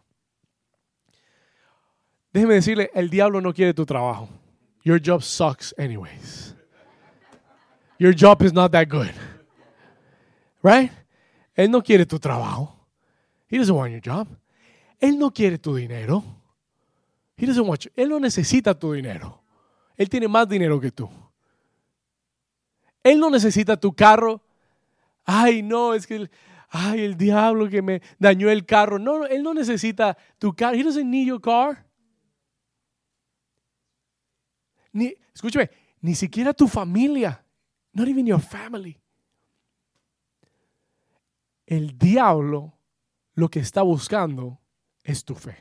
[2.31, 4.29] Déjeme decirle, el diablo no quiere tu trabajo.
[4.83, 6.55] Your job sucks anyways.
[7.97, 9.11] Your job is not that good.
[10.61, 10.91] Right?
[11.55, 12.73] Él no quiere tu trabajo.
[13.49, 14.27] He doesn't want your job.
[14.99, 16.23] Él no quiere tu dinero.
[17.35, 17.91] He doesn't want you.
[17.95, 19.41] Él no necesita tu dinero.
[19.97, 21.09] Él tiene más dinero que tú.
[23.03, 24.41] Él no necesita tu carro.
[25.25, 26.31] Ay, no, es que, el,
[26.69, 28.99] ay, el diablo que me dañó el carro.
[28.99, 30.75] No, él no necesita tu carro.
[30.75, 31.85] He doesn't need your car.
[34.91, 35.69] Ni, escúchame,
[36.01, 37.43] ni siquiera tu familia.
[37.93, 38.99] Not even your family.
[41.65, 42.73] El diablo
[43.33, 44.59] lo que está buscando
[45.03, 45.57] es tu fe.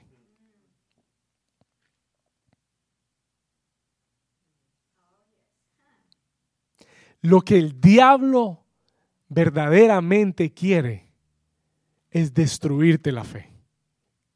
[7.20, 8.64] Lo que el diablo
[9.28, 11.12] verdaderamente quiere
[12.10, 13.52] es destruirte la fe.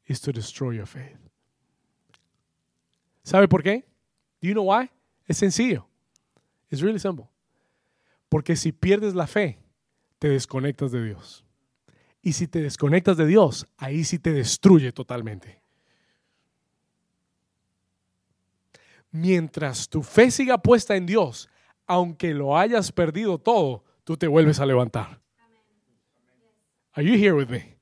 [0.05, 1.17] Is to destroy your faith.
[3.23, 3.85] ¿Sabe por qué?
[4.43, 4.91] Do you know why?
[5.25, 5.87] Es sencillo.
[6.69, 7.29] It's really simple.
[8.27, 9.57] Porque si pierdes la fe,
[10.19, 11.45] te desconectas de Dios.
[12.21, 15.61] Y si te desconectas de Dios, ahí sí te destruye totalmente.
[19.11, 21.47] Mientras tu fe siga puesta en Dios,
[21.87, 25.21] aunque lo hayas perdido todo, tú te vuelves a levantar.
[26.91, 27.77] Are you here with me?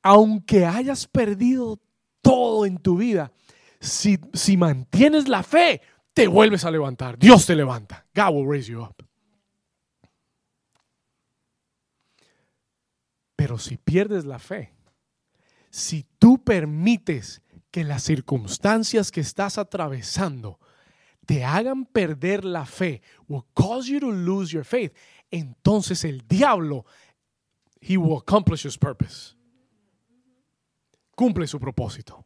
[0.00, 1.78] Aunque hayas perdido
[2.20, 3.32] todo en tu vida,
[3.80, 5.80] si, si mantienes la fe,
[6.12, 7.18] te vuelves a levantar.
[7.18, 8.06] Dios te levanta.
[8.14, 9.02] God will raise you up.
[13.36, 14.74] Pero si pierdes la fe,
[15.70, 17.40] si tú permites
[17.70, 20.58] que las circunstancias que estás atravesando
[21.24, 24.92] te hagan perder la fe, will cause you to lose your faith,
[25.30, 26.84] entonces el diablo,
[27.80, 29.36] he will accomplish his purpose.
[31.20, 32.24] Cumple su propósito.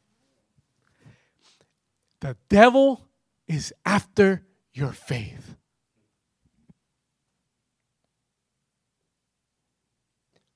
[2.21, 3.09] The devil
[3.45, 5.57] is after your faith.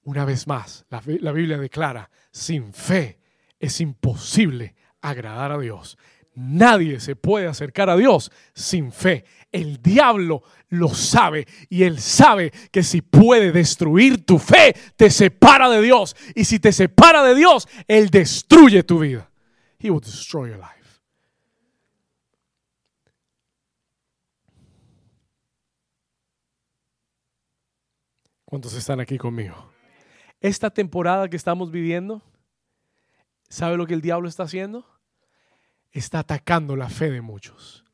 [0.04, 1.00] Una vez más, la,
[1.32, 3.18] Biblia declara, sin fe
[3.58, 5.98] es imposible agradar a Dios.
[6.40, 9.24] Nadie se puede acercar a Dios sin fe.
[9.50, 15.68] El diablo lo sabe y él sabe que si puede destruir tu fe, te separa
[15.68, 16.14] de Dios.
[16.36, 19.28] Y si te separa de Dios, él destruye tu vida.
[19.80, 21.02] He will destroy your life.
[28.44, 29.72] ¿Cuántos están aquí conmigo?
[30.40, 32.22] Esta temporada que estamos viviendo,
[33.48, 34.86] ¿sabe lo que el diablo está haciendo?
[35.90, 37.84] Está atacando la fe de muchos.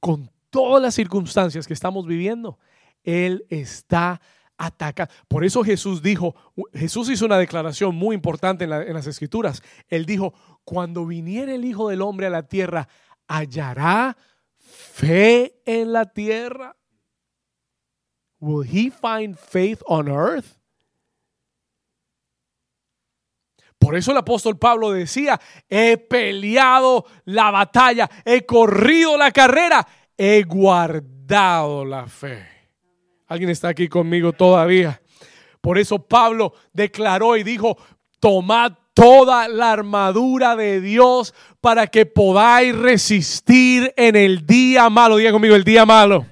[0.00, 2.58] Con todas las circunstancias que estamos viviendo,
[3.02, 4.20] Él está
[4.56, 5.12] atacando.
[5.28, 6.34] Por eso Jesús dijo,
[6.72, 9.62] Jesús hizo una declaración muy importante en, en las escrituras.
[9.88, 12.88] Él dijo, cuando viniera el Hijo del Hombre a la tierra,
[13.28, 14.16] ¿hallará
[14.58, 16.76] fe en la tierra?
[18.42, 20.58] will he find faith on earth?
[23.82, 29.84] Por eso el apóstol Pablo decía, he peleado la batalla, he corrido la carrera,
[30.16, 32.46] he guardado la fe.
[33.26, 35.02] ¿Alguien está aquí conmigo todavía?
[35.60, 37.76] Por eso Pablo declaró y dijo,
[38.20, 45.16] tomad toda la armadura de Dios para que podáis resistir en el día malo.
[45.16, 46.24] Diga conmigo, el día malo.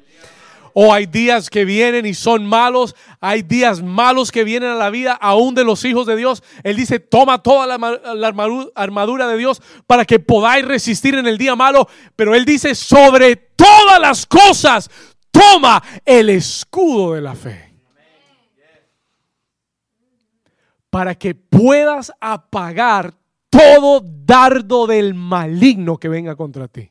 [0.75, 2.95] O hay días que vienen y son malos.
[3.21, 6.43] Hay días malos que vienen a la vida aún de los hijos de Dios.
[6.63, 11.57] Él dice, toma toda la, armadura de Dios para que podáis resistir en el día
[11.57, 11.89] malo.
[12.17, 14.91] Pero Él dice, sobre todas las cosas,
[15.31, 17.75] toma el escudo de la fe.
[20.91, 23.15] Para que puedas apagar
[23.49, 26.90] todo dardo del maligno que venga contra ti.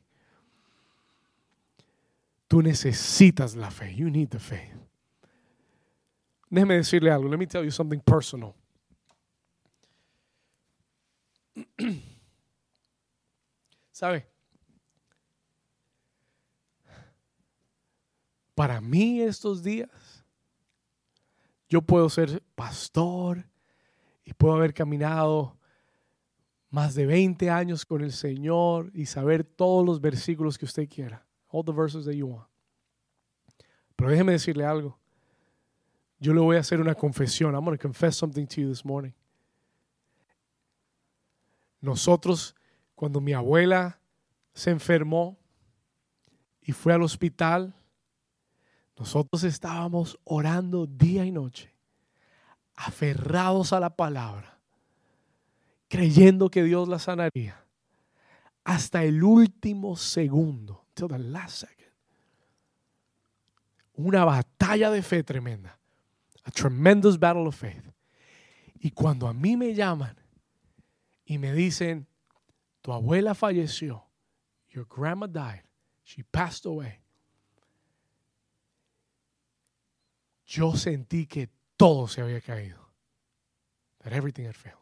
[2.50, 3.96] Tú necesitas la fe.
[3.96, 4.74] You need the faith.
[6.50, 7.30] Déjeme decirle algo.
[7.30, 8.56] Let me tell you something personal.
[13.92, 14.28] ¿Sabe?
[18.56, 20.26] Para mí estos días,
[21.70, 23.46] yo puedo ser pastor
[24.26, 25.56] y puedo haber caminado
[26.72, 31.29] más de 20 años con el Señor y saber todos los versículos que usted quiera
[31.52, 32.48] all the verses that you want.
[33.96, 34.98] Pero déjeme decirle algo.
[36.20, 37.56] Yo le voy a hacer una confesión.
[37.56, 39.14] I'm going to confess something to you this morning.
[41.82, 42.56] Nosotros,
[42.96, 44.00] cuando mi abuela
[44.54, 45.38] se enfermó
[46.62, 47.74] y fue al hospital,
[48.98, 51.74] nosotros estábamos orando día y noche,
[52.76, 54.60] aferrados a la palabra,
[55.88, 57.66] creyendo que Dios la sanaría,
[58.66, 61.92] hasta el último segundo the last second.
[63.98, 65.78] Una batalla de fe tremenda.
[66.46, 67.92] A tremendous battle of faith.
[68.82, 70.16] Y cuando a mí me llaman
[71.26, 72.08] y me dicen,
[72.82, 74.04] tu abuela falleció,
[74.70, 75.64] your grandma died,
[76.04, 77.00] she passed away.
[80.46, 82.80] Yo sentí que todo se había caído.
[84.04, 84.78] That everything had failed.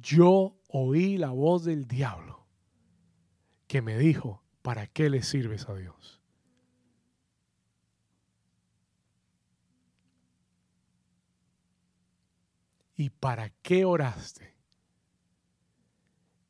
[0.00, 2.39] Yo oí la voz del diablo
[3.70, 6.20] que me dijo, ¿para qué le sirves a Dios?
[12.96, 14.56] ¿Y para qué oraste?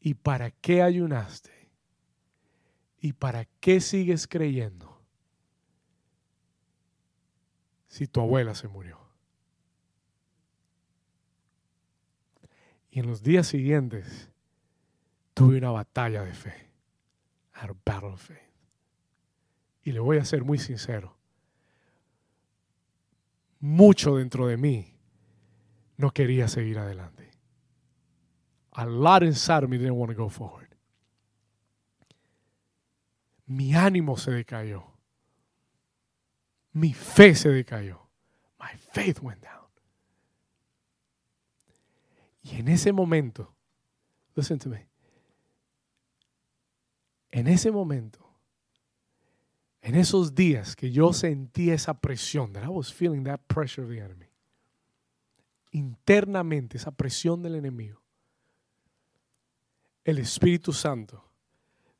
[0.00, 1.70] ¿Y para qué ayunaste?
[2.98, 5.04] ¿Y para qué sigues creyendo
[7.86, 8.98] si tu abuela se murió?
[12.90, 14.30] Y en los días siguientes
[15.34, 16.69] tuve una batalla de fe.
[17.68, 18.38] A battle of faith.
[19.84, 21.16] Y le voy a ser muy sincero.
[23.60, 24.94] Mucho dentro de mí
[25.98, 27.30] no quería seguir adelante.
[28.72, 30.68] A lot inside of me didn't want to go forward.
[33.46, 34.84] Mi ánimo se decayó.
[36.72, 37.98] Mi fe se decayó.
[38.58, 39.66] My faith went down.
[42.42, 43.54] Y en ese momento,
[44.34, 44.89] listen to me.
[47.30, 48.18] En ese momento,
[49.82, 53.90] en esos días que yo sentí esa presión, that I was feeling that pressure of
[53.90, 54.30] the enemy
[55.72, 58.02] internamente esa presión del enemigo,
[60.04, 61.24] el Espíritu Santo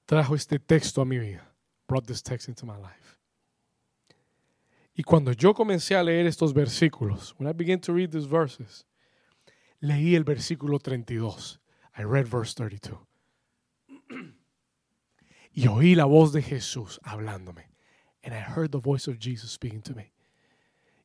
[0.06, 1.46] trajo este texto a mi vida.
[1.86, 3.18] Brought this text into my life.
[4.94, 8.86] Y cuando yo comencé a leer estos versículos, when I began to read these verses,
[9.80, 11.60] leí el versículo 32.
[11.96, 12.98] I read verse 32.
[15.53, 17.70] y oí la voz de Jesús hablándome.
[18.22, 20.12] And I heard the voice of Jesus speaking to me.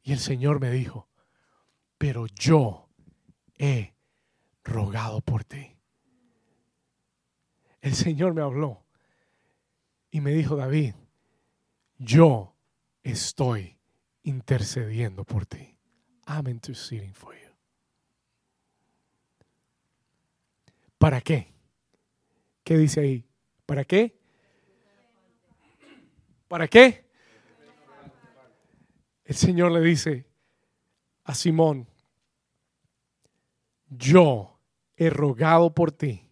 [0.04, 1.08] Y el Señor me dijo,
[1.98, 2.90] pero yo
[3.58, 3.94] he
[4.64, 5.76] rogado por ti.
[7.82, 8.84] El Señor me habló
[10.12, 10.94] y me dijo, David,
[11.98, 12.56] yo
[13.04, 13.78] estoy
[14.24, 15.78] intercediendo por ti.
[16.28, 17.52] I'm interceding for you.
[20.98, 21.54] ¿Para qué?
[22.64, 23.26] ¿Qué dice ahí?
[23.66, 24.18] ¿Para qué?
[26.48, 27.06] ¿Para qué?
[29.24, 30.28] El Señor le dice,
[31.24, 31.88] a Simón,
[33.90, 34.60] yo
[34.96, 36.30] he rogado por ti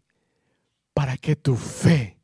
[0.93, 2.19] para que tu fe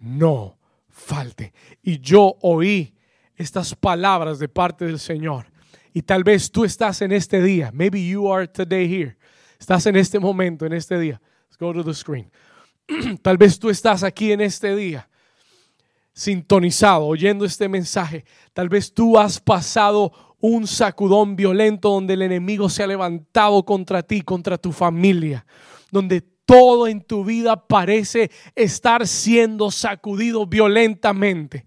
[0.00, 0.58] no
[0.88, 1.52] falte.
[1.82, 2.94] Y yo oí
[3.36, 5.46] estas palabras de parte del Señor.
[5.92, 7.70] Y tal vez tú estás en este día.
[7.72, 9.16] Maybe you are today here.
[9.60, 11.20] Estás en este momento, en este día.
[11.44, 12.32] Let's go to the screen.
[13.22, 15.08] tal vez tú estás aquí en este día
[16.14, 18.24] sintonizado, oyendo este mensaje.
[18.54, 24.02] Tal vez tú has pasado un sacudón violento donde el enemigo se ha levantado contra
[24.02, 25.44] ti, contra tu familia,
[25.90, 31.64] donde todo en tu vida parece estar siendo sacudido violentamente.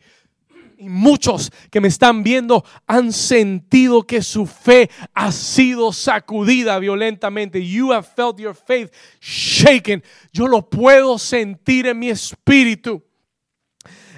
[0.77, 7.65] Y muchos que me están viendo han sentido que su fe ha sido sacudida violentamente.
[7.65, 10.03] You have felt your faith shaken.
[10.31, 13.06] Yo lo puedo sentir en mi espíritu.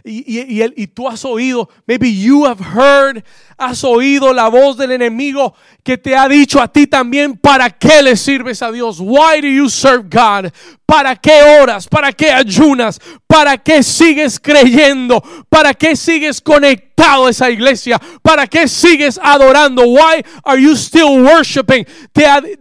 [0.03, 3.23] Y, tú has oído, maybe you have heard,
[3.57, 8.01] has oído la voz del enemigo que te ha dicho a ti también, ¿para qué
[8.01, 8.99] le sirves a Dios?
[8.99, 10.51] Why do you serve God?
[10.89, 11.87] ¿Para qué oras?
[11.87, 12.99] ¿Para qué ayunas?
[13.27, 15.21] ¿Para qué sigues creyendo?
[15.47, 18.01] ¿Para qué sigues conectado a esa iglesia?
[18.23, 19.83] ¿Para qué sigues adorando?
[19.83, 21.85] Why are you still worshiping?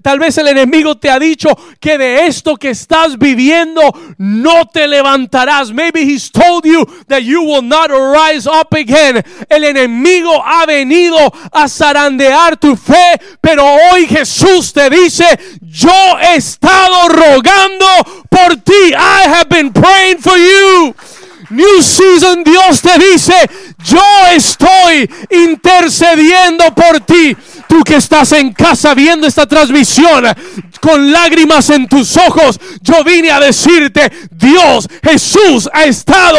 [0.02, 1.48] tal vez el enemigo te ha dicho
[1.80, 3.80] que de esto que estás viviendo
[4.18, 5.72] no te levantarás.
[5.72, 9.22] Maybe he's told you that you will not rise up again.
[9.50, 11.18] El enemigo ha venido
[11.52, 15.26] a zarandear tu fe, pero hoy Jesús te dice,
[15.60, 17.86] yo he estado rogando
[18.30, 18.94] por ti.
[18.94, 20.94] I have been praying for you.
[21.50, 23.34] New Season, Dios te dice,
[23.84, 24.02] yo
[24.34, 27.36] estoy intercediendo por ti.
[27.68, 30.24] Tú que estás en casa viendo esta transmisión
[30.80, 36.38] con lágrimas en tus ojos, yo vine a decirte, Dios, Jesús ha estado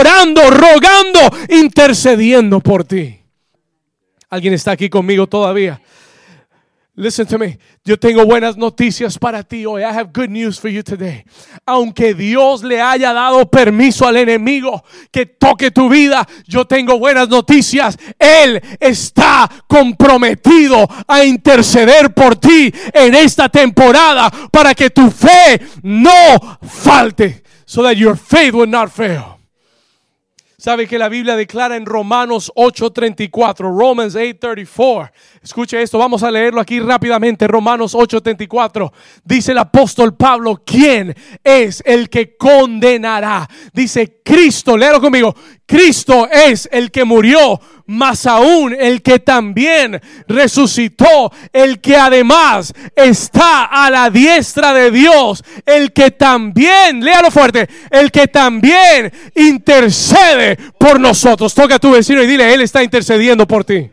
[0.00, 1.20] orando, rogando,
[1.50, 3.20] intercediendo por ti.
[4.30, 5.80] ¿Alguien está aquí conmigo todavía?
[6.96, 7.58] Listen to me.
[7.84, 9.82] Yo tengo buenas noticias para ti hoy.
[9.82, 11.24] I have good news for you today.
[11.64, 17.28] Aunque Dios le haya dado permiso al enemigo que toque tu vida, yo tengo buenas
[17.28, 17.96] noticias.
[18.18, 26.58] Él está comprometido a interceder por ti en esta temporada para que tu fe no
[26.62, 27.42] falte.
[27.64, 29.39] So that your faith will not fail.
[30.60, 35.10] Sabe que la Biblia declara en Romanos 8:34, Romans 8:34.
[35.42, 37.48] Escuche esto, vamos a leerlo aquí rápidamente.
[37.48, 38.92] Romanos 8:34.
[39.24, 43.48] Dice el apóstol Pablo, ¿quién es el que condenará?
[43.72, 45.34] Dice Cristo, léalo conmigo.
[45.64, 47.58] Cristo es el que murió
[47.90, 55.44] más aún el que también resucitó, el que además está a la diestra de Dios,
[55.66, 61.54] el que también, léalo fuerte, el que también intercede por nosotros.
[61.54, 63.90] Toca a tu vecino y dile, Él está intercediendo por ti.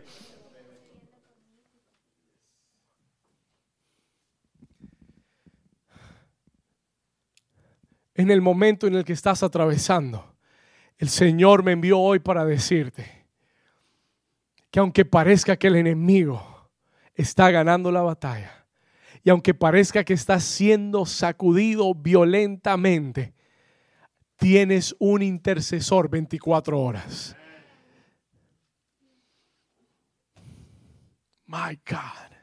[8.14, 10.36] En el momento en el que estás atravesando,
[10.98, 13.16] el Señor me envió hoy para decirte,
[14.72, 16.70] que aunque parezca que el enemigo
[17.15, 18.65] está ganando la batalla,
[19.24, 23.34] y aunque parezca que está siendo sacudido violentamente,
[24.38, 27.36] tienes un intercesor 24 horas.
[31.45, 32.36] My God.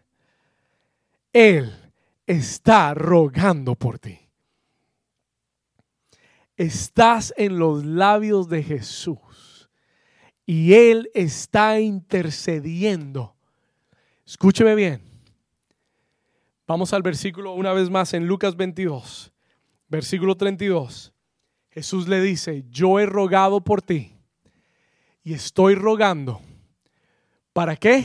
[1.33, 1.93] Él
[2.27, 4.19] está rogando por ti.
[6.57, 9.19] Estás en los labios de Jesús
[10.47, 13.35] y Él está intercediendo.
[14.27, 15.01] Escúcheme bien.
[16.67, 19.33] Vamos al versículo una vez más en Lucas 22,
[19.89, 21.13] versículo 32.
[21.71, 24.17] Jesús le dice, yo he rogado por ti
[25.23, 26.41] y estoy rogando.
[27.53, 28.05] ¿Para qué?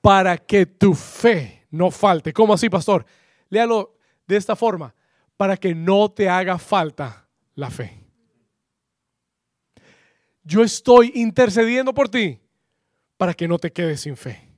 [0.00, 2.32] Para que tu fe no falte.
[2.32, 3.06] ¿Cómo así, pastor?
[3.48, 3.96] Léalo
[4.26, 4.94] de esta forma.
[5.36, 8.09] Para que no te haga falta la fe
[10.50, 12.40] yo estoy intercediendo por ti
[13.16, 14.48] para que no te quedes sin fe.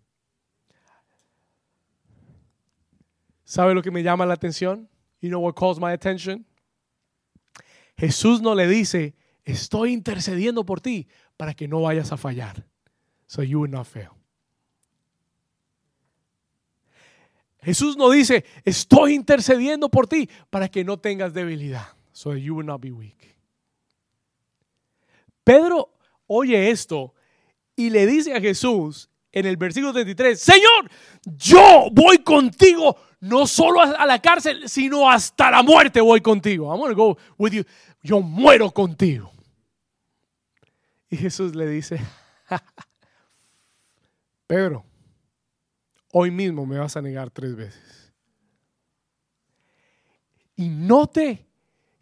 [3.44, 4.88] ¿Sabe lo que me llama la atención?
[5.20, 6.46] You know what calls my attention?
[7.98, 9.14] Jesús no le dice,
[9.44, 12.66] estoy intercediendo por ti para que no vayas a fallar.
[13.26, 14.10] So you will not fail.
[17.60, 21.88] Jesús no dice, estoy intercediendo por ti para que no tengas debilidad.
[22.12, 23.31] So you will not be weak.
[25.44, 25.92] Pedro
[26.26, 27.14] oye esto
[27.76, 30.90] y le dice a Jesús en el versículo 33, Señor,
[31.24, 36.70] yo voy contigo, no solo a la cárcel, sino hasta la muerte voy contigo.
[36.70, 37.64] I'm gonna go with you.
[38.02, 39.32] Yo muero contigo.
[41.08, 41.98] Y Jesús le dice,
[44.46, 44.84] Pedro,
[46.12, 48.12] hoy mismo me vas a negar tres veces.
[50.56, 51.46] Y note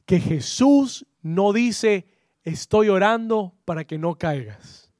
[0.04, 2.06] que Jesús no dice,
[2.42, 4.90] estoy orando para que no caigas.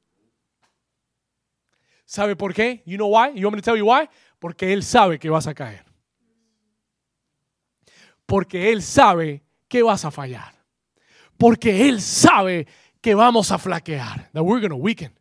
[2.05, 2.82] ¿Sabe por qué?
[2.86, 3.38] You know why?
[3.38, 4.09] You want me to tell you why?
[4.38, 5.84] Porque Él sabe que vas a caer.
[8.26, 10.55] Porque Él sabe que vas a fallar.
[11.38, 12.66] Porque Él sabe
[13.01, 14.28] que vamos a flaquear.
[14.32, 15.12] That we're going to weaken.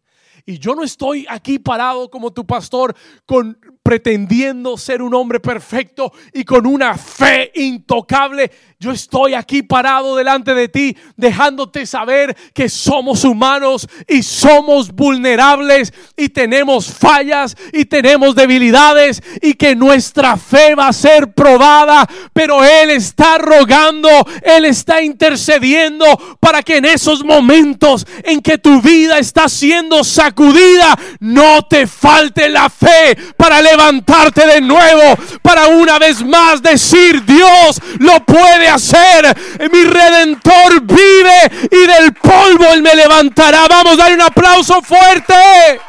[0.45, 2.95] Y yo no estoy aquí parado como tu pastor
[3.25, 8.51] con pretendiendo ser un hombre perfecto y con una fe intocable.
[8.81, 15.91] Yo estoy aquí parado delante de ti, dejándote saber que somos humanos y somos vulnerables
[16.15, 22.63] y tenemos fallas y tenemos debilidades y que nuestra fe va a ser probada, pero
[22.63, 24.09] Él está rogando,
[24.43, 26.05] Él está intercediendo
[26.39, 32.47] para que en esos momentos en que tu vida está siendo sacudida, no te falte
[32.47, 39.37] la fe para levantarte de nuevo, para una vez más decir, Dios lo puede hacer.
[39.71, 43.67] Mi redentor vive y del polvo Él me levantará.
[43.67, 45.79] Vamos a dar un aplauso fuerte.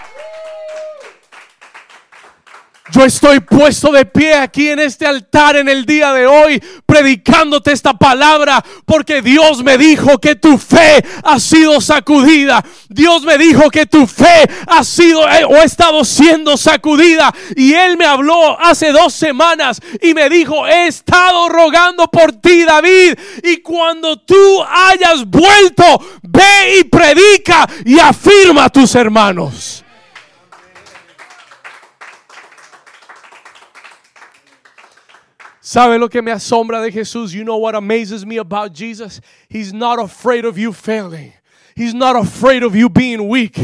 [2.93, 7.73] Yo estoy puesto de pie aquí en este altar en el día de hoy, predicándote
[7.73, 12.65] esta palabra, porque Dios me dijo que tu fe ha sido sacudida.
[12.89, 17.33] Dios me dijo que tu fe ha sido eh, o ha estado siendo sacudida.
[17.55, 22.65] Y Él me habló hace dos semanas y me dijo, he estado rogando por ti,
[22.65, 23.17] David.
[23.45, 25.85] Y cuando tú hayas vuelto,
[26.23, 29.85] ve y predica y afirma a tus hermanos.
[35.71, 37.33] ¿Sabe lo que me asombra de Jesús?
[37.33, 39.21] You know what amazes me about Jesus?
[39.49, 41.33] He's not afraid of you failing.
[41.81, 43.57] He's not afraid of you being weak.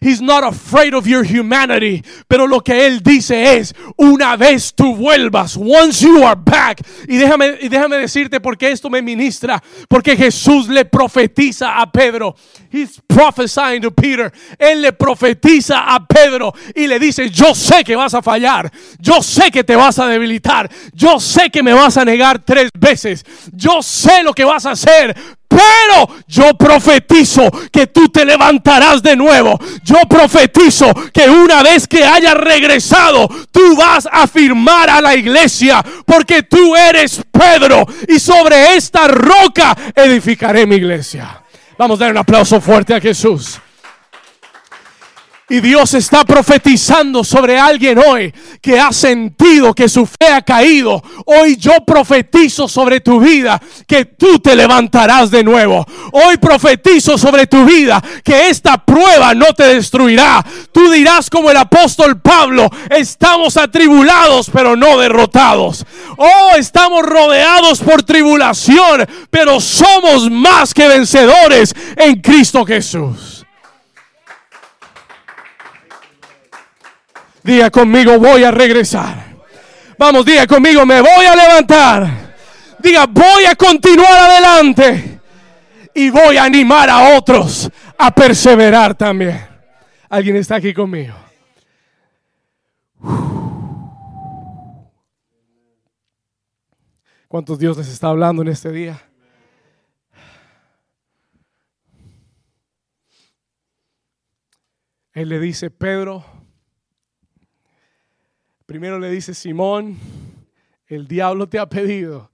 [0.00, 2.04] He's not afraid of your humanity.
[2.28, 6.86] Pero lo que él dice es, una vez tú vuelvas, once you are back.
[7.08, 9.60] Y déjame, y déjame decirte porque esto me ministra.
[9.88, 12.36] Porque Jesús le profetiza a Pedro.
[12.70, 14.32] He's prophesying to Peter.
[14.56, 18.70] Él le profetiza a Pedro y le dice, yo sé que vas a fallar.
[19.00, 20.70] Yo sé que te vas a debilitar.
[20.92, 23.24] Yo sé que me vas a negar tres veces.
[23.52, 25.16] Yo sé lo que vas a hacer
[25.54, 29.58] pero yo profetizo que tú te levantarás de nuevo.
[29.84, 35.84] Yo profetizo que una vez que hayas regresado, tú vas a firmar a la iglesia,
[36.04, 41.42] porque tú eres Pedro y sobre esta roca edificaré mi iglesia.
[41.78, 43.60] Vamos a dar un aplauso fuerte a Jesús.
[45.46, 48.32] Y Dios está profetizando sobre alguien hoy
[48.62, 51.02] que ha sentido que su fe ha caído.
[51.26, 55.86] Hoy yo profetizo sobre tu vida que tú te levantarás de nuevo.
[56.12, 60.42] Hoy profetizo sobre tu vida que esta prueba no te destruirá.
[60.72, 65.84] Tú dirás como el apóstol Pablo, estamos atribulados pero no derrotados.
[66.16, 73.33] Oh, estamos rodeados por tribulación, pero somos más que vencedores en Cristo Jesús.
[77.44, 79.36] Diga conmigo, voy a regresar.
[79.98, 82.34] Vamos, diga conmigo, me voy a levantar.
[82.78, 85.20] Diga, voy a continuar adelante.
[85.94, 89.46] Y voy a animar a otros a perseverar también.
[90.08, 91.14] ¿Alguien está aquí conmigo?
[97.28, 99.02] ¿Cuántos Dios les está hablando en este día?
[105.12, 106.24] Él le dice, Pedro,
[108.66, 109.98] Primero le dice, Simón,
[110.86, 112.30] el diablo te ha pedido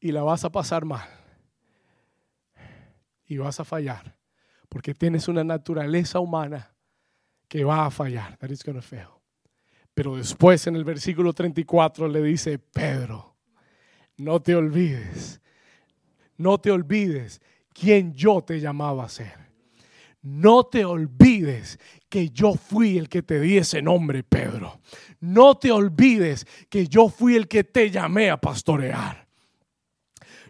[0.00, 1.08] y la vas a pasar mal.
[3.26, 4.16] Y vas a fallar.
[4.68, 6.74] Porque tienes una naturaleza humana
[7.46, 8.36] que va a fallar.
[8.38, 9.08] That is gonna fail.
[9.94, 13.36] Pero después en el versículo 34 le dice, Pedro,
[14.16, 15.40] no te olvides,
[16.36, 17.40] no te olvides
[17.72, 19.47] quién yo te llamaba a ser.
[20.22, 24.80] No te olvides que yo fui el que te di ese nombre, Pedro.
[25.20, 29.28] No te olvides que yo fui el que te llamé a pastorear.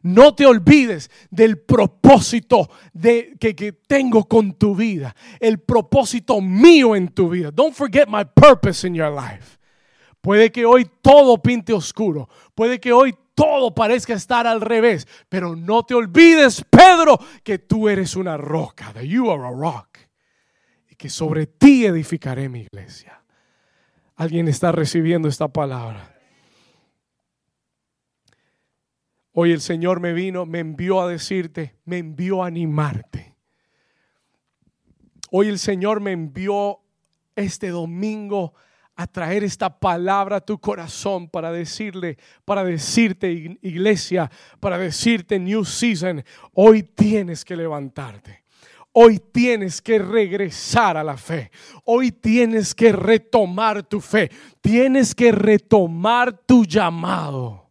[0.02, 6.94] No te olvides del propósito de, que, que, tengo con tu vida, el propósito mío
[6.94, 7.50] en tu vida.
[7.50, 9.58] Don't forget my purpose in your life.
[10.20, 15.06] Puede que hoy todo pinte oscuro, puede que hoy todo parezca estar al revés.
[15.28, 19.98] Pero no te olvides, Pedro, que tú eres una roca, that you are a rock.
[20.90, 23.22] Y que sobre ti edificaré mi iglesia.
[24.16, 26.16] Alguien está recibiendo esta palabra.
[29.34, 33.36] Hoy el Señor me vino, me envió a decirte, me envió a animarte.
[35.30, 36.80] Hoy el Señor me envió
[37.36, 38.54] este domingo
[38.98, 43.30] a traer esta palabra a tu corazón para decirle, para decirte
[43.62, 44.28] iglesia,
[44.58, 48.42] para decirte New Season, hoy tienes que levantarte.
[48.90, 51.52] Hoy tienes que regresar a la fe.
[51.84, 54.32] Hoy tienes que retomar tu fe.
[54.60, 57.70] Tienes que retomar tu llamado.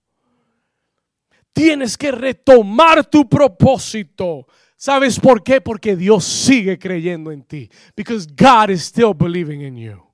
[1.52, 4.48] Tienes que retomar tu propósito.
[4.78, 5.60] ¿Sabes por qué?
[5.60, 7.70] Porque Dios sigue creyendo en ti.
[7.98, 10.07] Because God is still believing in you.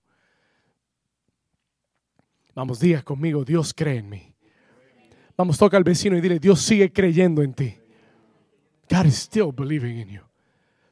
[2.56, 4.36] Vamos, diga conmigo, Dios cree en mí.
[5.36, 7.76] Vamos, toca al vecino y dile, Dios sigue creyendo en ti.
[8.90, 10.22] God is still believing in you.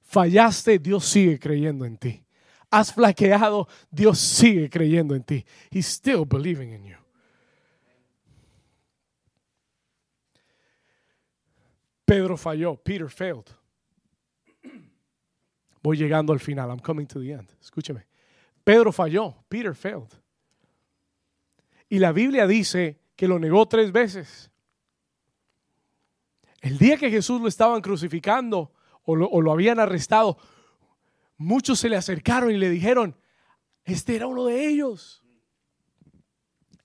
[0.01, 2.23] Fallaste, Dios sigue creyendo en ti.
[2.71, 5.45] Has flaqueado, Dios sigue creyendo en ti.
[5.69, 6.97] He's still believing in you.
[12.05, 12.77] Pedro falló.
[12.83, 13.49] Peter failed.
[15.81, 16.69] Voy llegando al final.
[16.69, 17.49] I'm coming to the end.
[17.61, 18.05] Escúcheme.
[18.65, 19.45] Pedro falló.
[19.47, 20.20] Peter failed.
[21.91, 24.49] Y la Biblia dice que lo negó tres veces.
[26.61, 28.71] El día que Jesús lo estaban crucificando
[29.03, 30.37] o lo, habían arrestado,
[31.35, 33.17] muchos se le acercaron y le dijeron,
[33.83, 35.21] este era uno de ellos.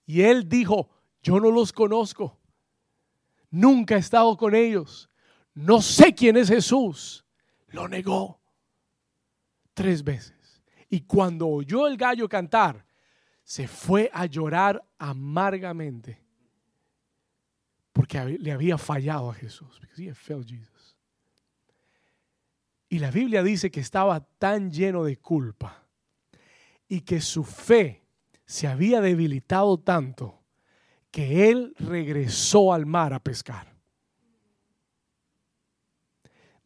[0.06, 0.90] Y él dijo,
[1.22, 2.40] yo no los conozco,
[3.48, 5.08] nunca he estado con ellos,
[5.54, 7.24] no sé quién es Jesús.
[7.68, 8.40] Lo negó
[9.72, 10.64] tres veces.
[10.90, 12.85] Y cuando oyó el gallo cantar,
[13.46, 16.20] se fue a llorar amargamente
[17.92, 19.80] porque le había fallado a Jesús.
[22.88, 25.86] Y la Biblia dice que estaba tan lleno de culpa
[26.88, 28.02] y que su fe
[28.46, 30.42] se había debilitado tanto
[31.12, 33.76] que él regresó al mar a pescar.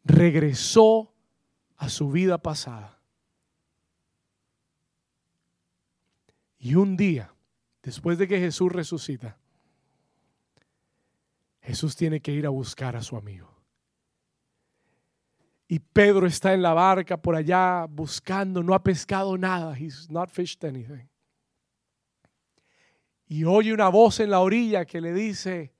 [0.03, 1.13] Regresó
[1.77, 2.90] a su vida pasada
[6.63, 7.33] Y un día,
[7.81, 9.35] después de que Jesús resucita,
[11.59, 13.51] Jesús tiene que ir a buscar a su amigo.
[15.67, 19.75] Y Pedro está en la barca por allá buscando, no ha pescado nada.
[19.75, 21.09] He's not fished anything.
[23.25, 25.73] Y oye una voz en la orilla que le dice,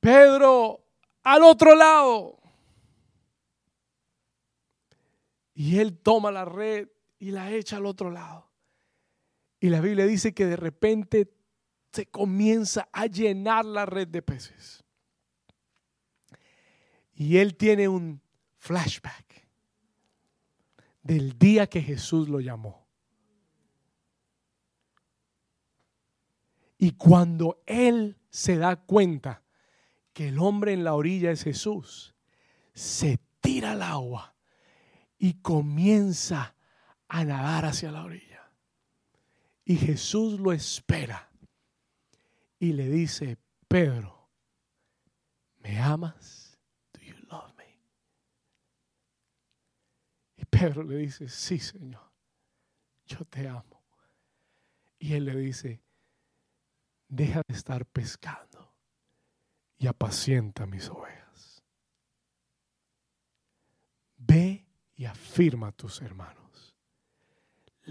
[0.00, 0.82] Pedro,
[1.24, 2.40] al otro lado.
[5.52, 8.51] Y él toma la red y la echa al otro lado.
[9.62, 11.32] Y la Biblia dice que de repente
[11.92, 14.82] se comienza a llenar la red de peces.
[17.14, 18.20] Y él tiene un
[18.58, 19.46] flashback
[21.04, 22.88] del día que Jesús lo llamó.
[26.76, 29.44] Y cuando él se da cuenta
[30.12, 32.16] que el hombre en la orilla es Jesús,
[32.74, 34.34] se tira al agua
[35.18, 36.56] y comienza
[37.06, 38.41] a nadar hacia la orilla.
[39.64, 41.30] Y Jesús lo espera
[42.58, 43.38] y le dice,
[43.68, 44.28] Pedro,
[45.58, 46.58] ¿me amas?
[46.92, 47.78] Do you love me?
[50.36, 52.10] Y Pedro le dice, sí, Señor,
[53.06, 53.82] yo te amo.
[54.98, 55.82] Y él le dice,
[57.08, 58.72] deja de estar pescando
[59.78, 61.64] y apacienta mis ovejas.
[64.16, 66.41] Ve y afirma a tus hermanos.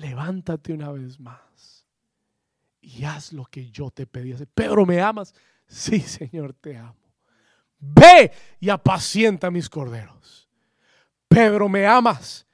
[0.01, 1.85] Levántate una vez más
[2.81, 4.33] y haz lo que yo te pedí.
[4.53, 5.33] Pedro, ¿me amas?
[5.67, 6.95] Sí, Señor, te amo.
[7.79, 10.49] Ve y apacienta mis corderos.
[11.27, 12.47] Pedro, ¿me amas?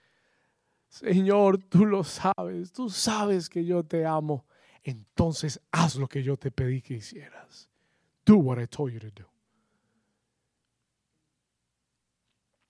[0.89, 4.45] Señor, tú lo sabes, tú sabes que yo te amo
[4.87, 7.69] entonces haz lo que yo te pedí que hicieras.
[8.25, 9.29] Do what I told you to do.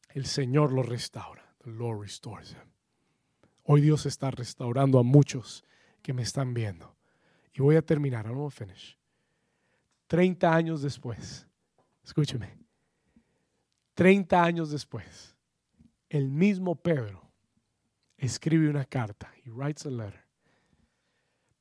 [0.10, 1.44] El Señor lo restaura.
[1.64, 2.77] The Lord restores him.
[3.70, 5.66] Hoy Dios está restaurando a muchos
[6.02, 6.96] que me están viendo.
[7.54, 8.98] Y voy a terminar, I'm going finish.
[10.08, 11.46] 30 años después,
[12.02, 12.58] escúcheme,
[13.94, 15.36] 30 años después,
[16.08, 17.30] el mismo Pedro
[18.16, 19.34] escribe una carta.
[19.44, 20.26] He writes a letter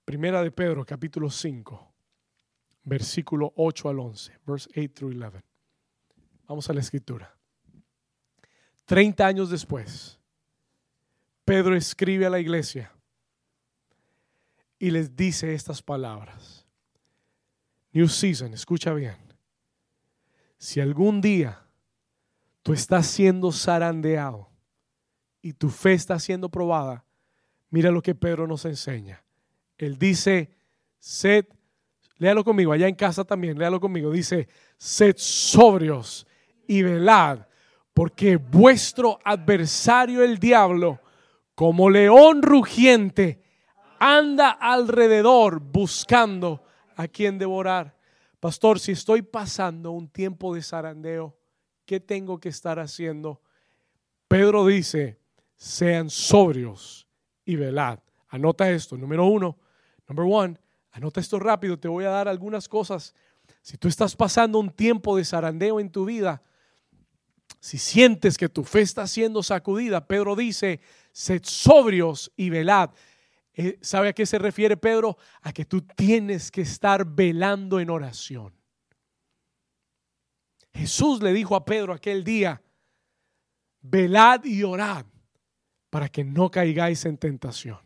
[0.05, 1.93] Primera de Pedro, capítulo 5,
[2.85, 5.43] versículo 8 al 11, verse 8 through 11.
[6.47, 7.37] Vamos a la escritura.
[8.85, 10.16] Treinta años después,
[11.47, 12.93] Pedro escribe a la iglesia
[14.81, 16.67] y les dice estas palabras.
[17.93, 19.17] New Season, escucha bien.
[20.59, 21.63] Si algún día
[22.65, 24.51] tú estás siendo zarandeado
[25.41, 27.05] y tu fe está siendo probada,
[27.71, 29.23] mira lo que Pedro nos enseña.
[29.79, 30.51] Él dice,
[30.99, 31.47] sed,
[32.19, 36.27] léalo conmigo, allá en casa también, léalo conmigo, dice, sed sobrios
[36.67, 37.47] y velad,
[37.95, 41.01] porque vuestro adversario el diablo,
[41.57, 43.43] como león rugiente,
[43.99, 46.63] anda alrededor buscando
[46.95, 47.97] a quien devorar.
[48.39, 51.37] Pastor, si estoy pasando un tiempo de zarandeo,
[51.85, 53.41] ¿qué tengo que estar haciendo?
[54.29, 55.19] Pedro dice,
[55.57, 57.09] sean sobrios
[57.45, 57.99] y velad.
[58.29, 59.59] Anota esto, número uno,
[60.09, 60.57] Number one,
[60.93, 63.15] anota esto rápido, te voy a dar algunas cosas.
[63.61, 66.43] Si tú estás pasando un tiempo de zarandeo en tu vida,
[67.67, 70.79] si sientes que tu fe está siendo sacudida, Pedro dice,
[71.11, 72.91] sed sobrios y velad.
[73.55, 75.19] Eh, ¿Sabe a qué se refiere Pedro?
[75.43, 78.55] A que tú tienes que estar velando en oración.
[80.75, 82.63] Jesús le dijo a Pedro aquel día,
[83.81, 85.05] velad y orad
[85.91, 87.81] para que no caigáis en tentación.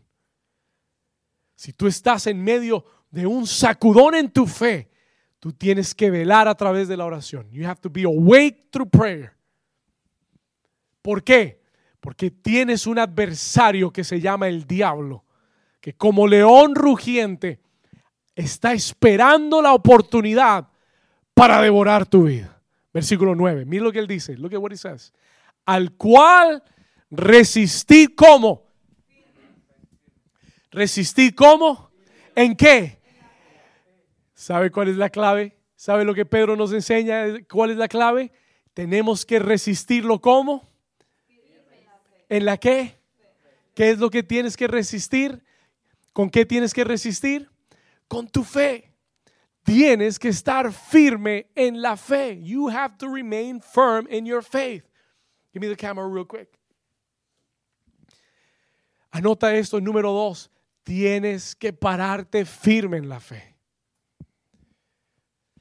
[1.54, 4.90] Si tú estás en medio de un sacudón en tu fe,
[5.38, 7.50] tú tienes que velar a través de la oración.
[7.50, 9.39] You have to be awake through prayer.
[11.02, 11.60] ¿Por qué?
[12.00, 15.24] Porque tienes un adversario que se llama el diablo,
[15.80, 17.60] que como león rugiente
[18.34, 20.68] está esperando la oportunidad
[21.34, 22.60] para devorar tu vida.
[22.92, 23.64] Versículo 9.
[23.64, 24.36] Mira lo que él dice.
[24.36, 25.12] Look at what he says.
[25.64, 26.62] Al cual
[27.10, 28.70] resistí como
[30.70, 31.90] Resistir cómo?
[32.34, 33.00] ¿En qué?
[34.34, 35.56] ¿Sabe cuál es la clave?
[35.74, 37.24] ¿Sabe lo que Pedro nos enseña?
[37.50, 38.32] ¿Cuál es la clave?
[38.72, 40.69] Tenemos que resistirlo cómo?
[42.30, 42.98] ¿En la qué?
[43.74, 45.44] ¿Qué es lo que tienes que resistir?
[46.14, 47.50] ¿Con qué tienes que resistir?
[48.08, 48.94] Con tu fe.
[49.62, 52.40] Tienes que estar firme en la fe.
[52.42, 54.84] You have to remain firm in your faith.
[55.52, 56.48] Give me the camera real quick.
[59.10, 60.50] Anota esto, número dos
[60.90, 63.49] tienes que pararte firme en la fe.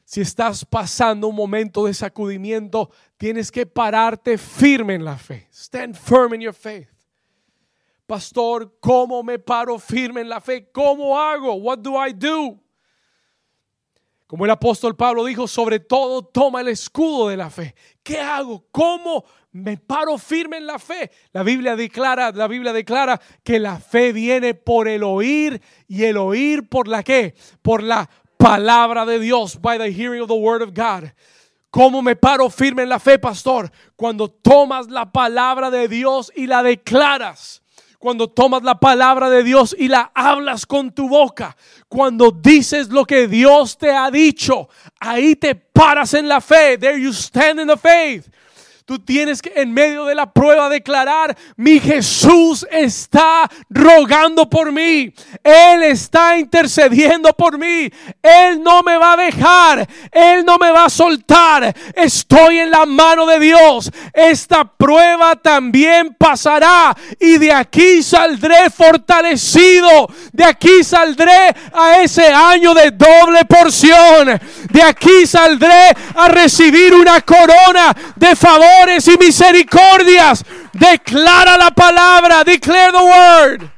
[0.10, 5.48] Si estás pasando un momento de sacudimiento, tienes que pararte firme en la fe.
[5.54, 6.90] Stand firm in your faith.
[8.08, 10.68] Pastor, ¿cómo me paro firme en la fe?
[10.72, 11.54] ¿Cómo hago?
[11.54, 12.60] What do I do?
[14.26, 17.76] Como el apóstol Pablo dijo, sobre todo toma el escudo de la fe.
[18.02, 18.66] ¿Qué hago?
[18.72, 21.12] ¿Cómo me paro firme en la fe.
[21.34, 26.18] La Biblia declara, la Biblia declara que la fe viene por el oír y el
[26.18, 27.36] oír por la qué?
[27.62, 28.10] Por la
[28.40, 31.12] palabra de Dios, by the hearing of the word of God.
[31.72, 33.70] ¿Cómo me paro firme en la fe, pastor?
[33.96, 37.62] Cuando tomas la palabra de Dios y la declaras.
[38.00, 41.56] Cuando tomas la palabra de Dios y la hablas con tu boca.
[41.90, 44.70] Cuando dices lo que Dios te ha dicho.
[45.00, 46.78] Ahí te paras en la fe.
[46.78, 48.30] There you stand in the faith.
[48.90, 55.14] Tú tienes que en medio de la prueba declarar, mi Jesús está rogando por mí.
[55.44, 57.88] Él está intercediendo por mí.
[58.24, 59.88] Él no me va a dejar.
[60.12, 61.72] Él no me va a soltar.
[61.94, 63.92] Estoy en la mano de Dios.
[64.12, 70.08] Esta prueba también pasará y de aquí saldré fortalecido.
[70.34, 74.42] De aquí saldré a ese año de doble porción.
[74.72, 80.46] De aquí saldré a recibir una corona de favor y misericordias.
[80.74, 82.44] Declara la palabra.
[82.44, 83.70] Declare the word.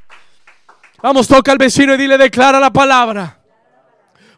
[1.01, 3.37] Vamos, toca al vecino y dile, declara la palabra.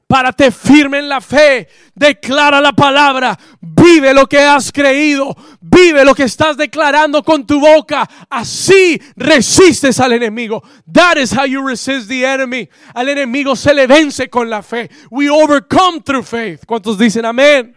[0.08, 1.68] Párate firme en la fe.
[1.94, 3.38] Declara la palabra.
[3.60, 5.36] Vive lo que has creído.
[5.60, 8.08] Vive lo que estás declarando con tu boca.
[8.30, 10.64] Así resistes al enemigo.
[10.92, 12.70] That is how you resist the enemy.
[12.94, 14.90] Al enemigo se le vence con la fe.
[15.10, 16.66] We overcome through faith.
[16.66, 17.76] ¿Cuántos dicen amén?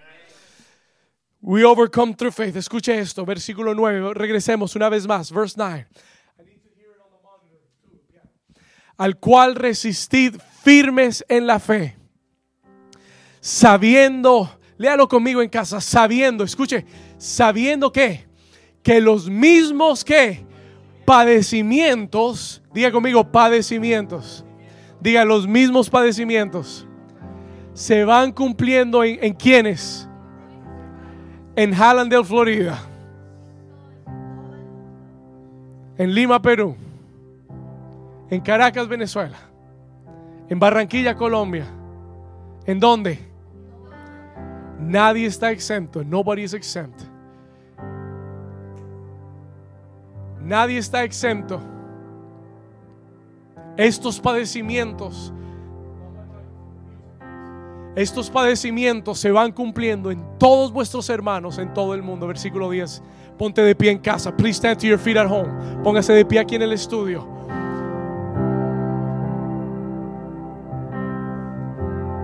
[1.46, 2.56] We overcome through faith.
[2.56, 4.14] Escuche esto, versículo 9.
[4.14, 5.86] Regresemos una vez más, verse 9.
[8.96, 10.34] Al cual resistid
[10.64, 11.94] firmes en la fe,
[13.40, 16.84] sabiendo, léalo conmigo en casa, sabiendo, escuche,
[17.16, 18.26] sabiendo que,
[18.82, 20.44] que los mismos que
[21.04, 24.44] padecimientos, diga conmigo padecimientos,
[25.00, 26.88] diga los mismos padecimientos,
[27.72, 30.05] se van cumpliendo en, en quienes
[31.56, 32.78] en Hallandale, Florida,
[35.96, 36.76] en Lima, Perú,
[38.28, 39.38] en Caracas, Venezuela,
[40.48, 41.66] en Barranquilla, Colombia.
[42.66, 43.18] ¿En dónde?
[44.78, 46.04] Nadie está exento.
[46.04, 47.00] Nobody is exempt.
[50.42, 51.60] Nadie está exento.
[53.76, 55.32] Estos padecimientos
[57.96, 62.26] estos padecimientos se van cumpliendo en todos vuestros hermanos en todo el mundo.
[62.26, 63.02] Versículo 10.
[63.38, 64.36] Ponte de pie en casa.
[64.36, 65.48] Please stand to your feet at home.
[65.82, 67.26] Póngase de pie aquí en el estudio.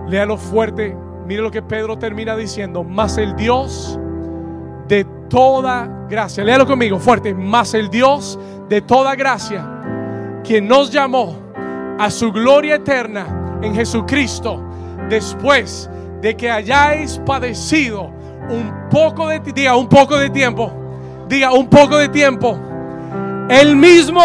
[0.07, 0.95] Léalo fuerte.
[1.25, 2.83] Mire lo que Pedro termina diciendo.
[2.83, 3.99] Más el Dios
[4.87, 6.43] de toda gracia.
[6.43, 7.33] Léalo conmigo fuerte.
[7.33, 8.37] Más el Dios
[8.69, 9.67] de toda gracia.
[10.43, 11.35] Quien nos llamó
[11.97, 14.69] a su gloria eterna en Jesucristo
[15.13, 15.89] después
[16.21, 18.11] de que hayáis padecido
[18.49, 20.71] un poco de diga un poco de tiempo,
[21.27, 22.57] diga un poco de tiempo,
[23.49, 24.23] el mismo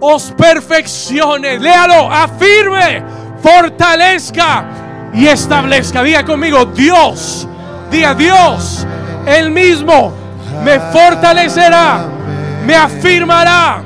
[0.00, 3.02] os perfeccione, léalo, afirme,
[3.42, 4.64] fortalezca
[5.12, 6.02] y establezca.
[6.02, 7.48] Diga conmigo, Dios,
[7.90, 8.86] diga Dios,
[9.26, 10.12] el mismo
[10.62, 12.04] me fortalecerá,
[12.64, 13.82] me afirmará,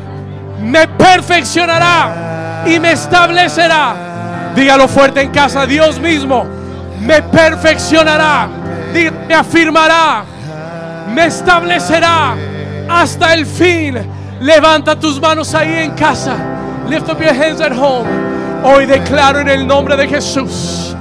[0.60, 4.09] me perfeccionará y me establecerá
[4.54, 6.60] Dígalo fuerte en casa, Dios mismo
[7.00, 8.48] me perfeccionará,
[9.26, 10.24] me afirmará,
[11.12, 12.36] me establecerá
[12.88, 13.98] hasta el fin.
[14.40, 16.36] Levanta tus manos ahí en casa.
[16.88, 18.08] Lift up your hands at home.
[18.62, 20.94] Hoy declaro en el nombre de Jesús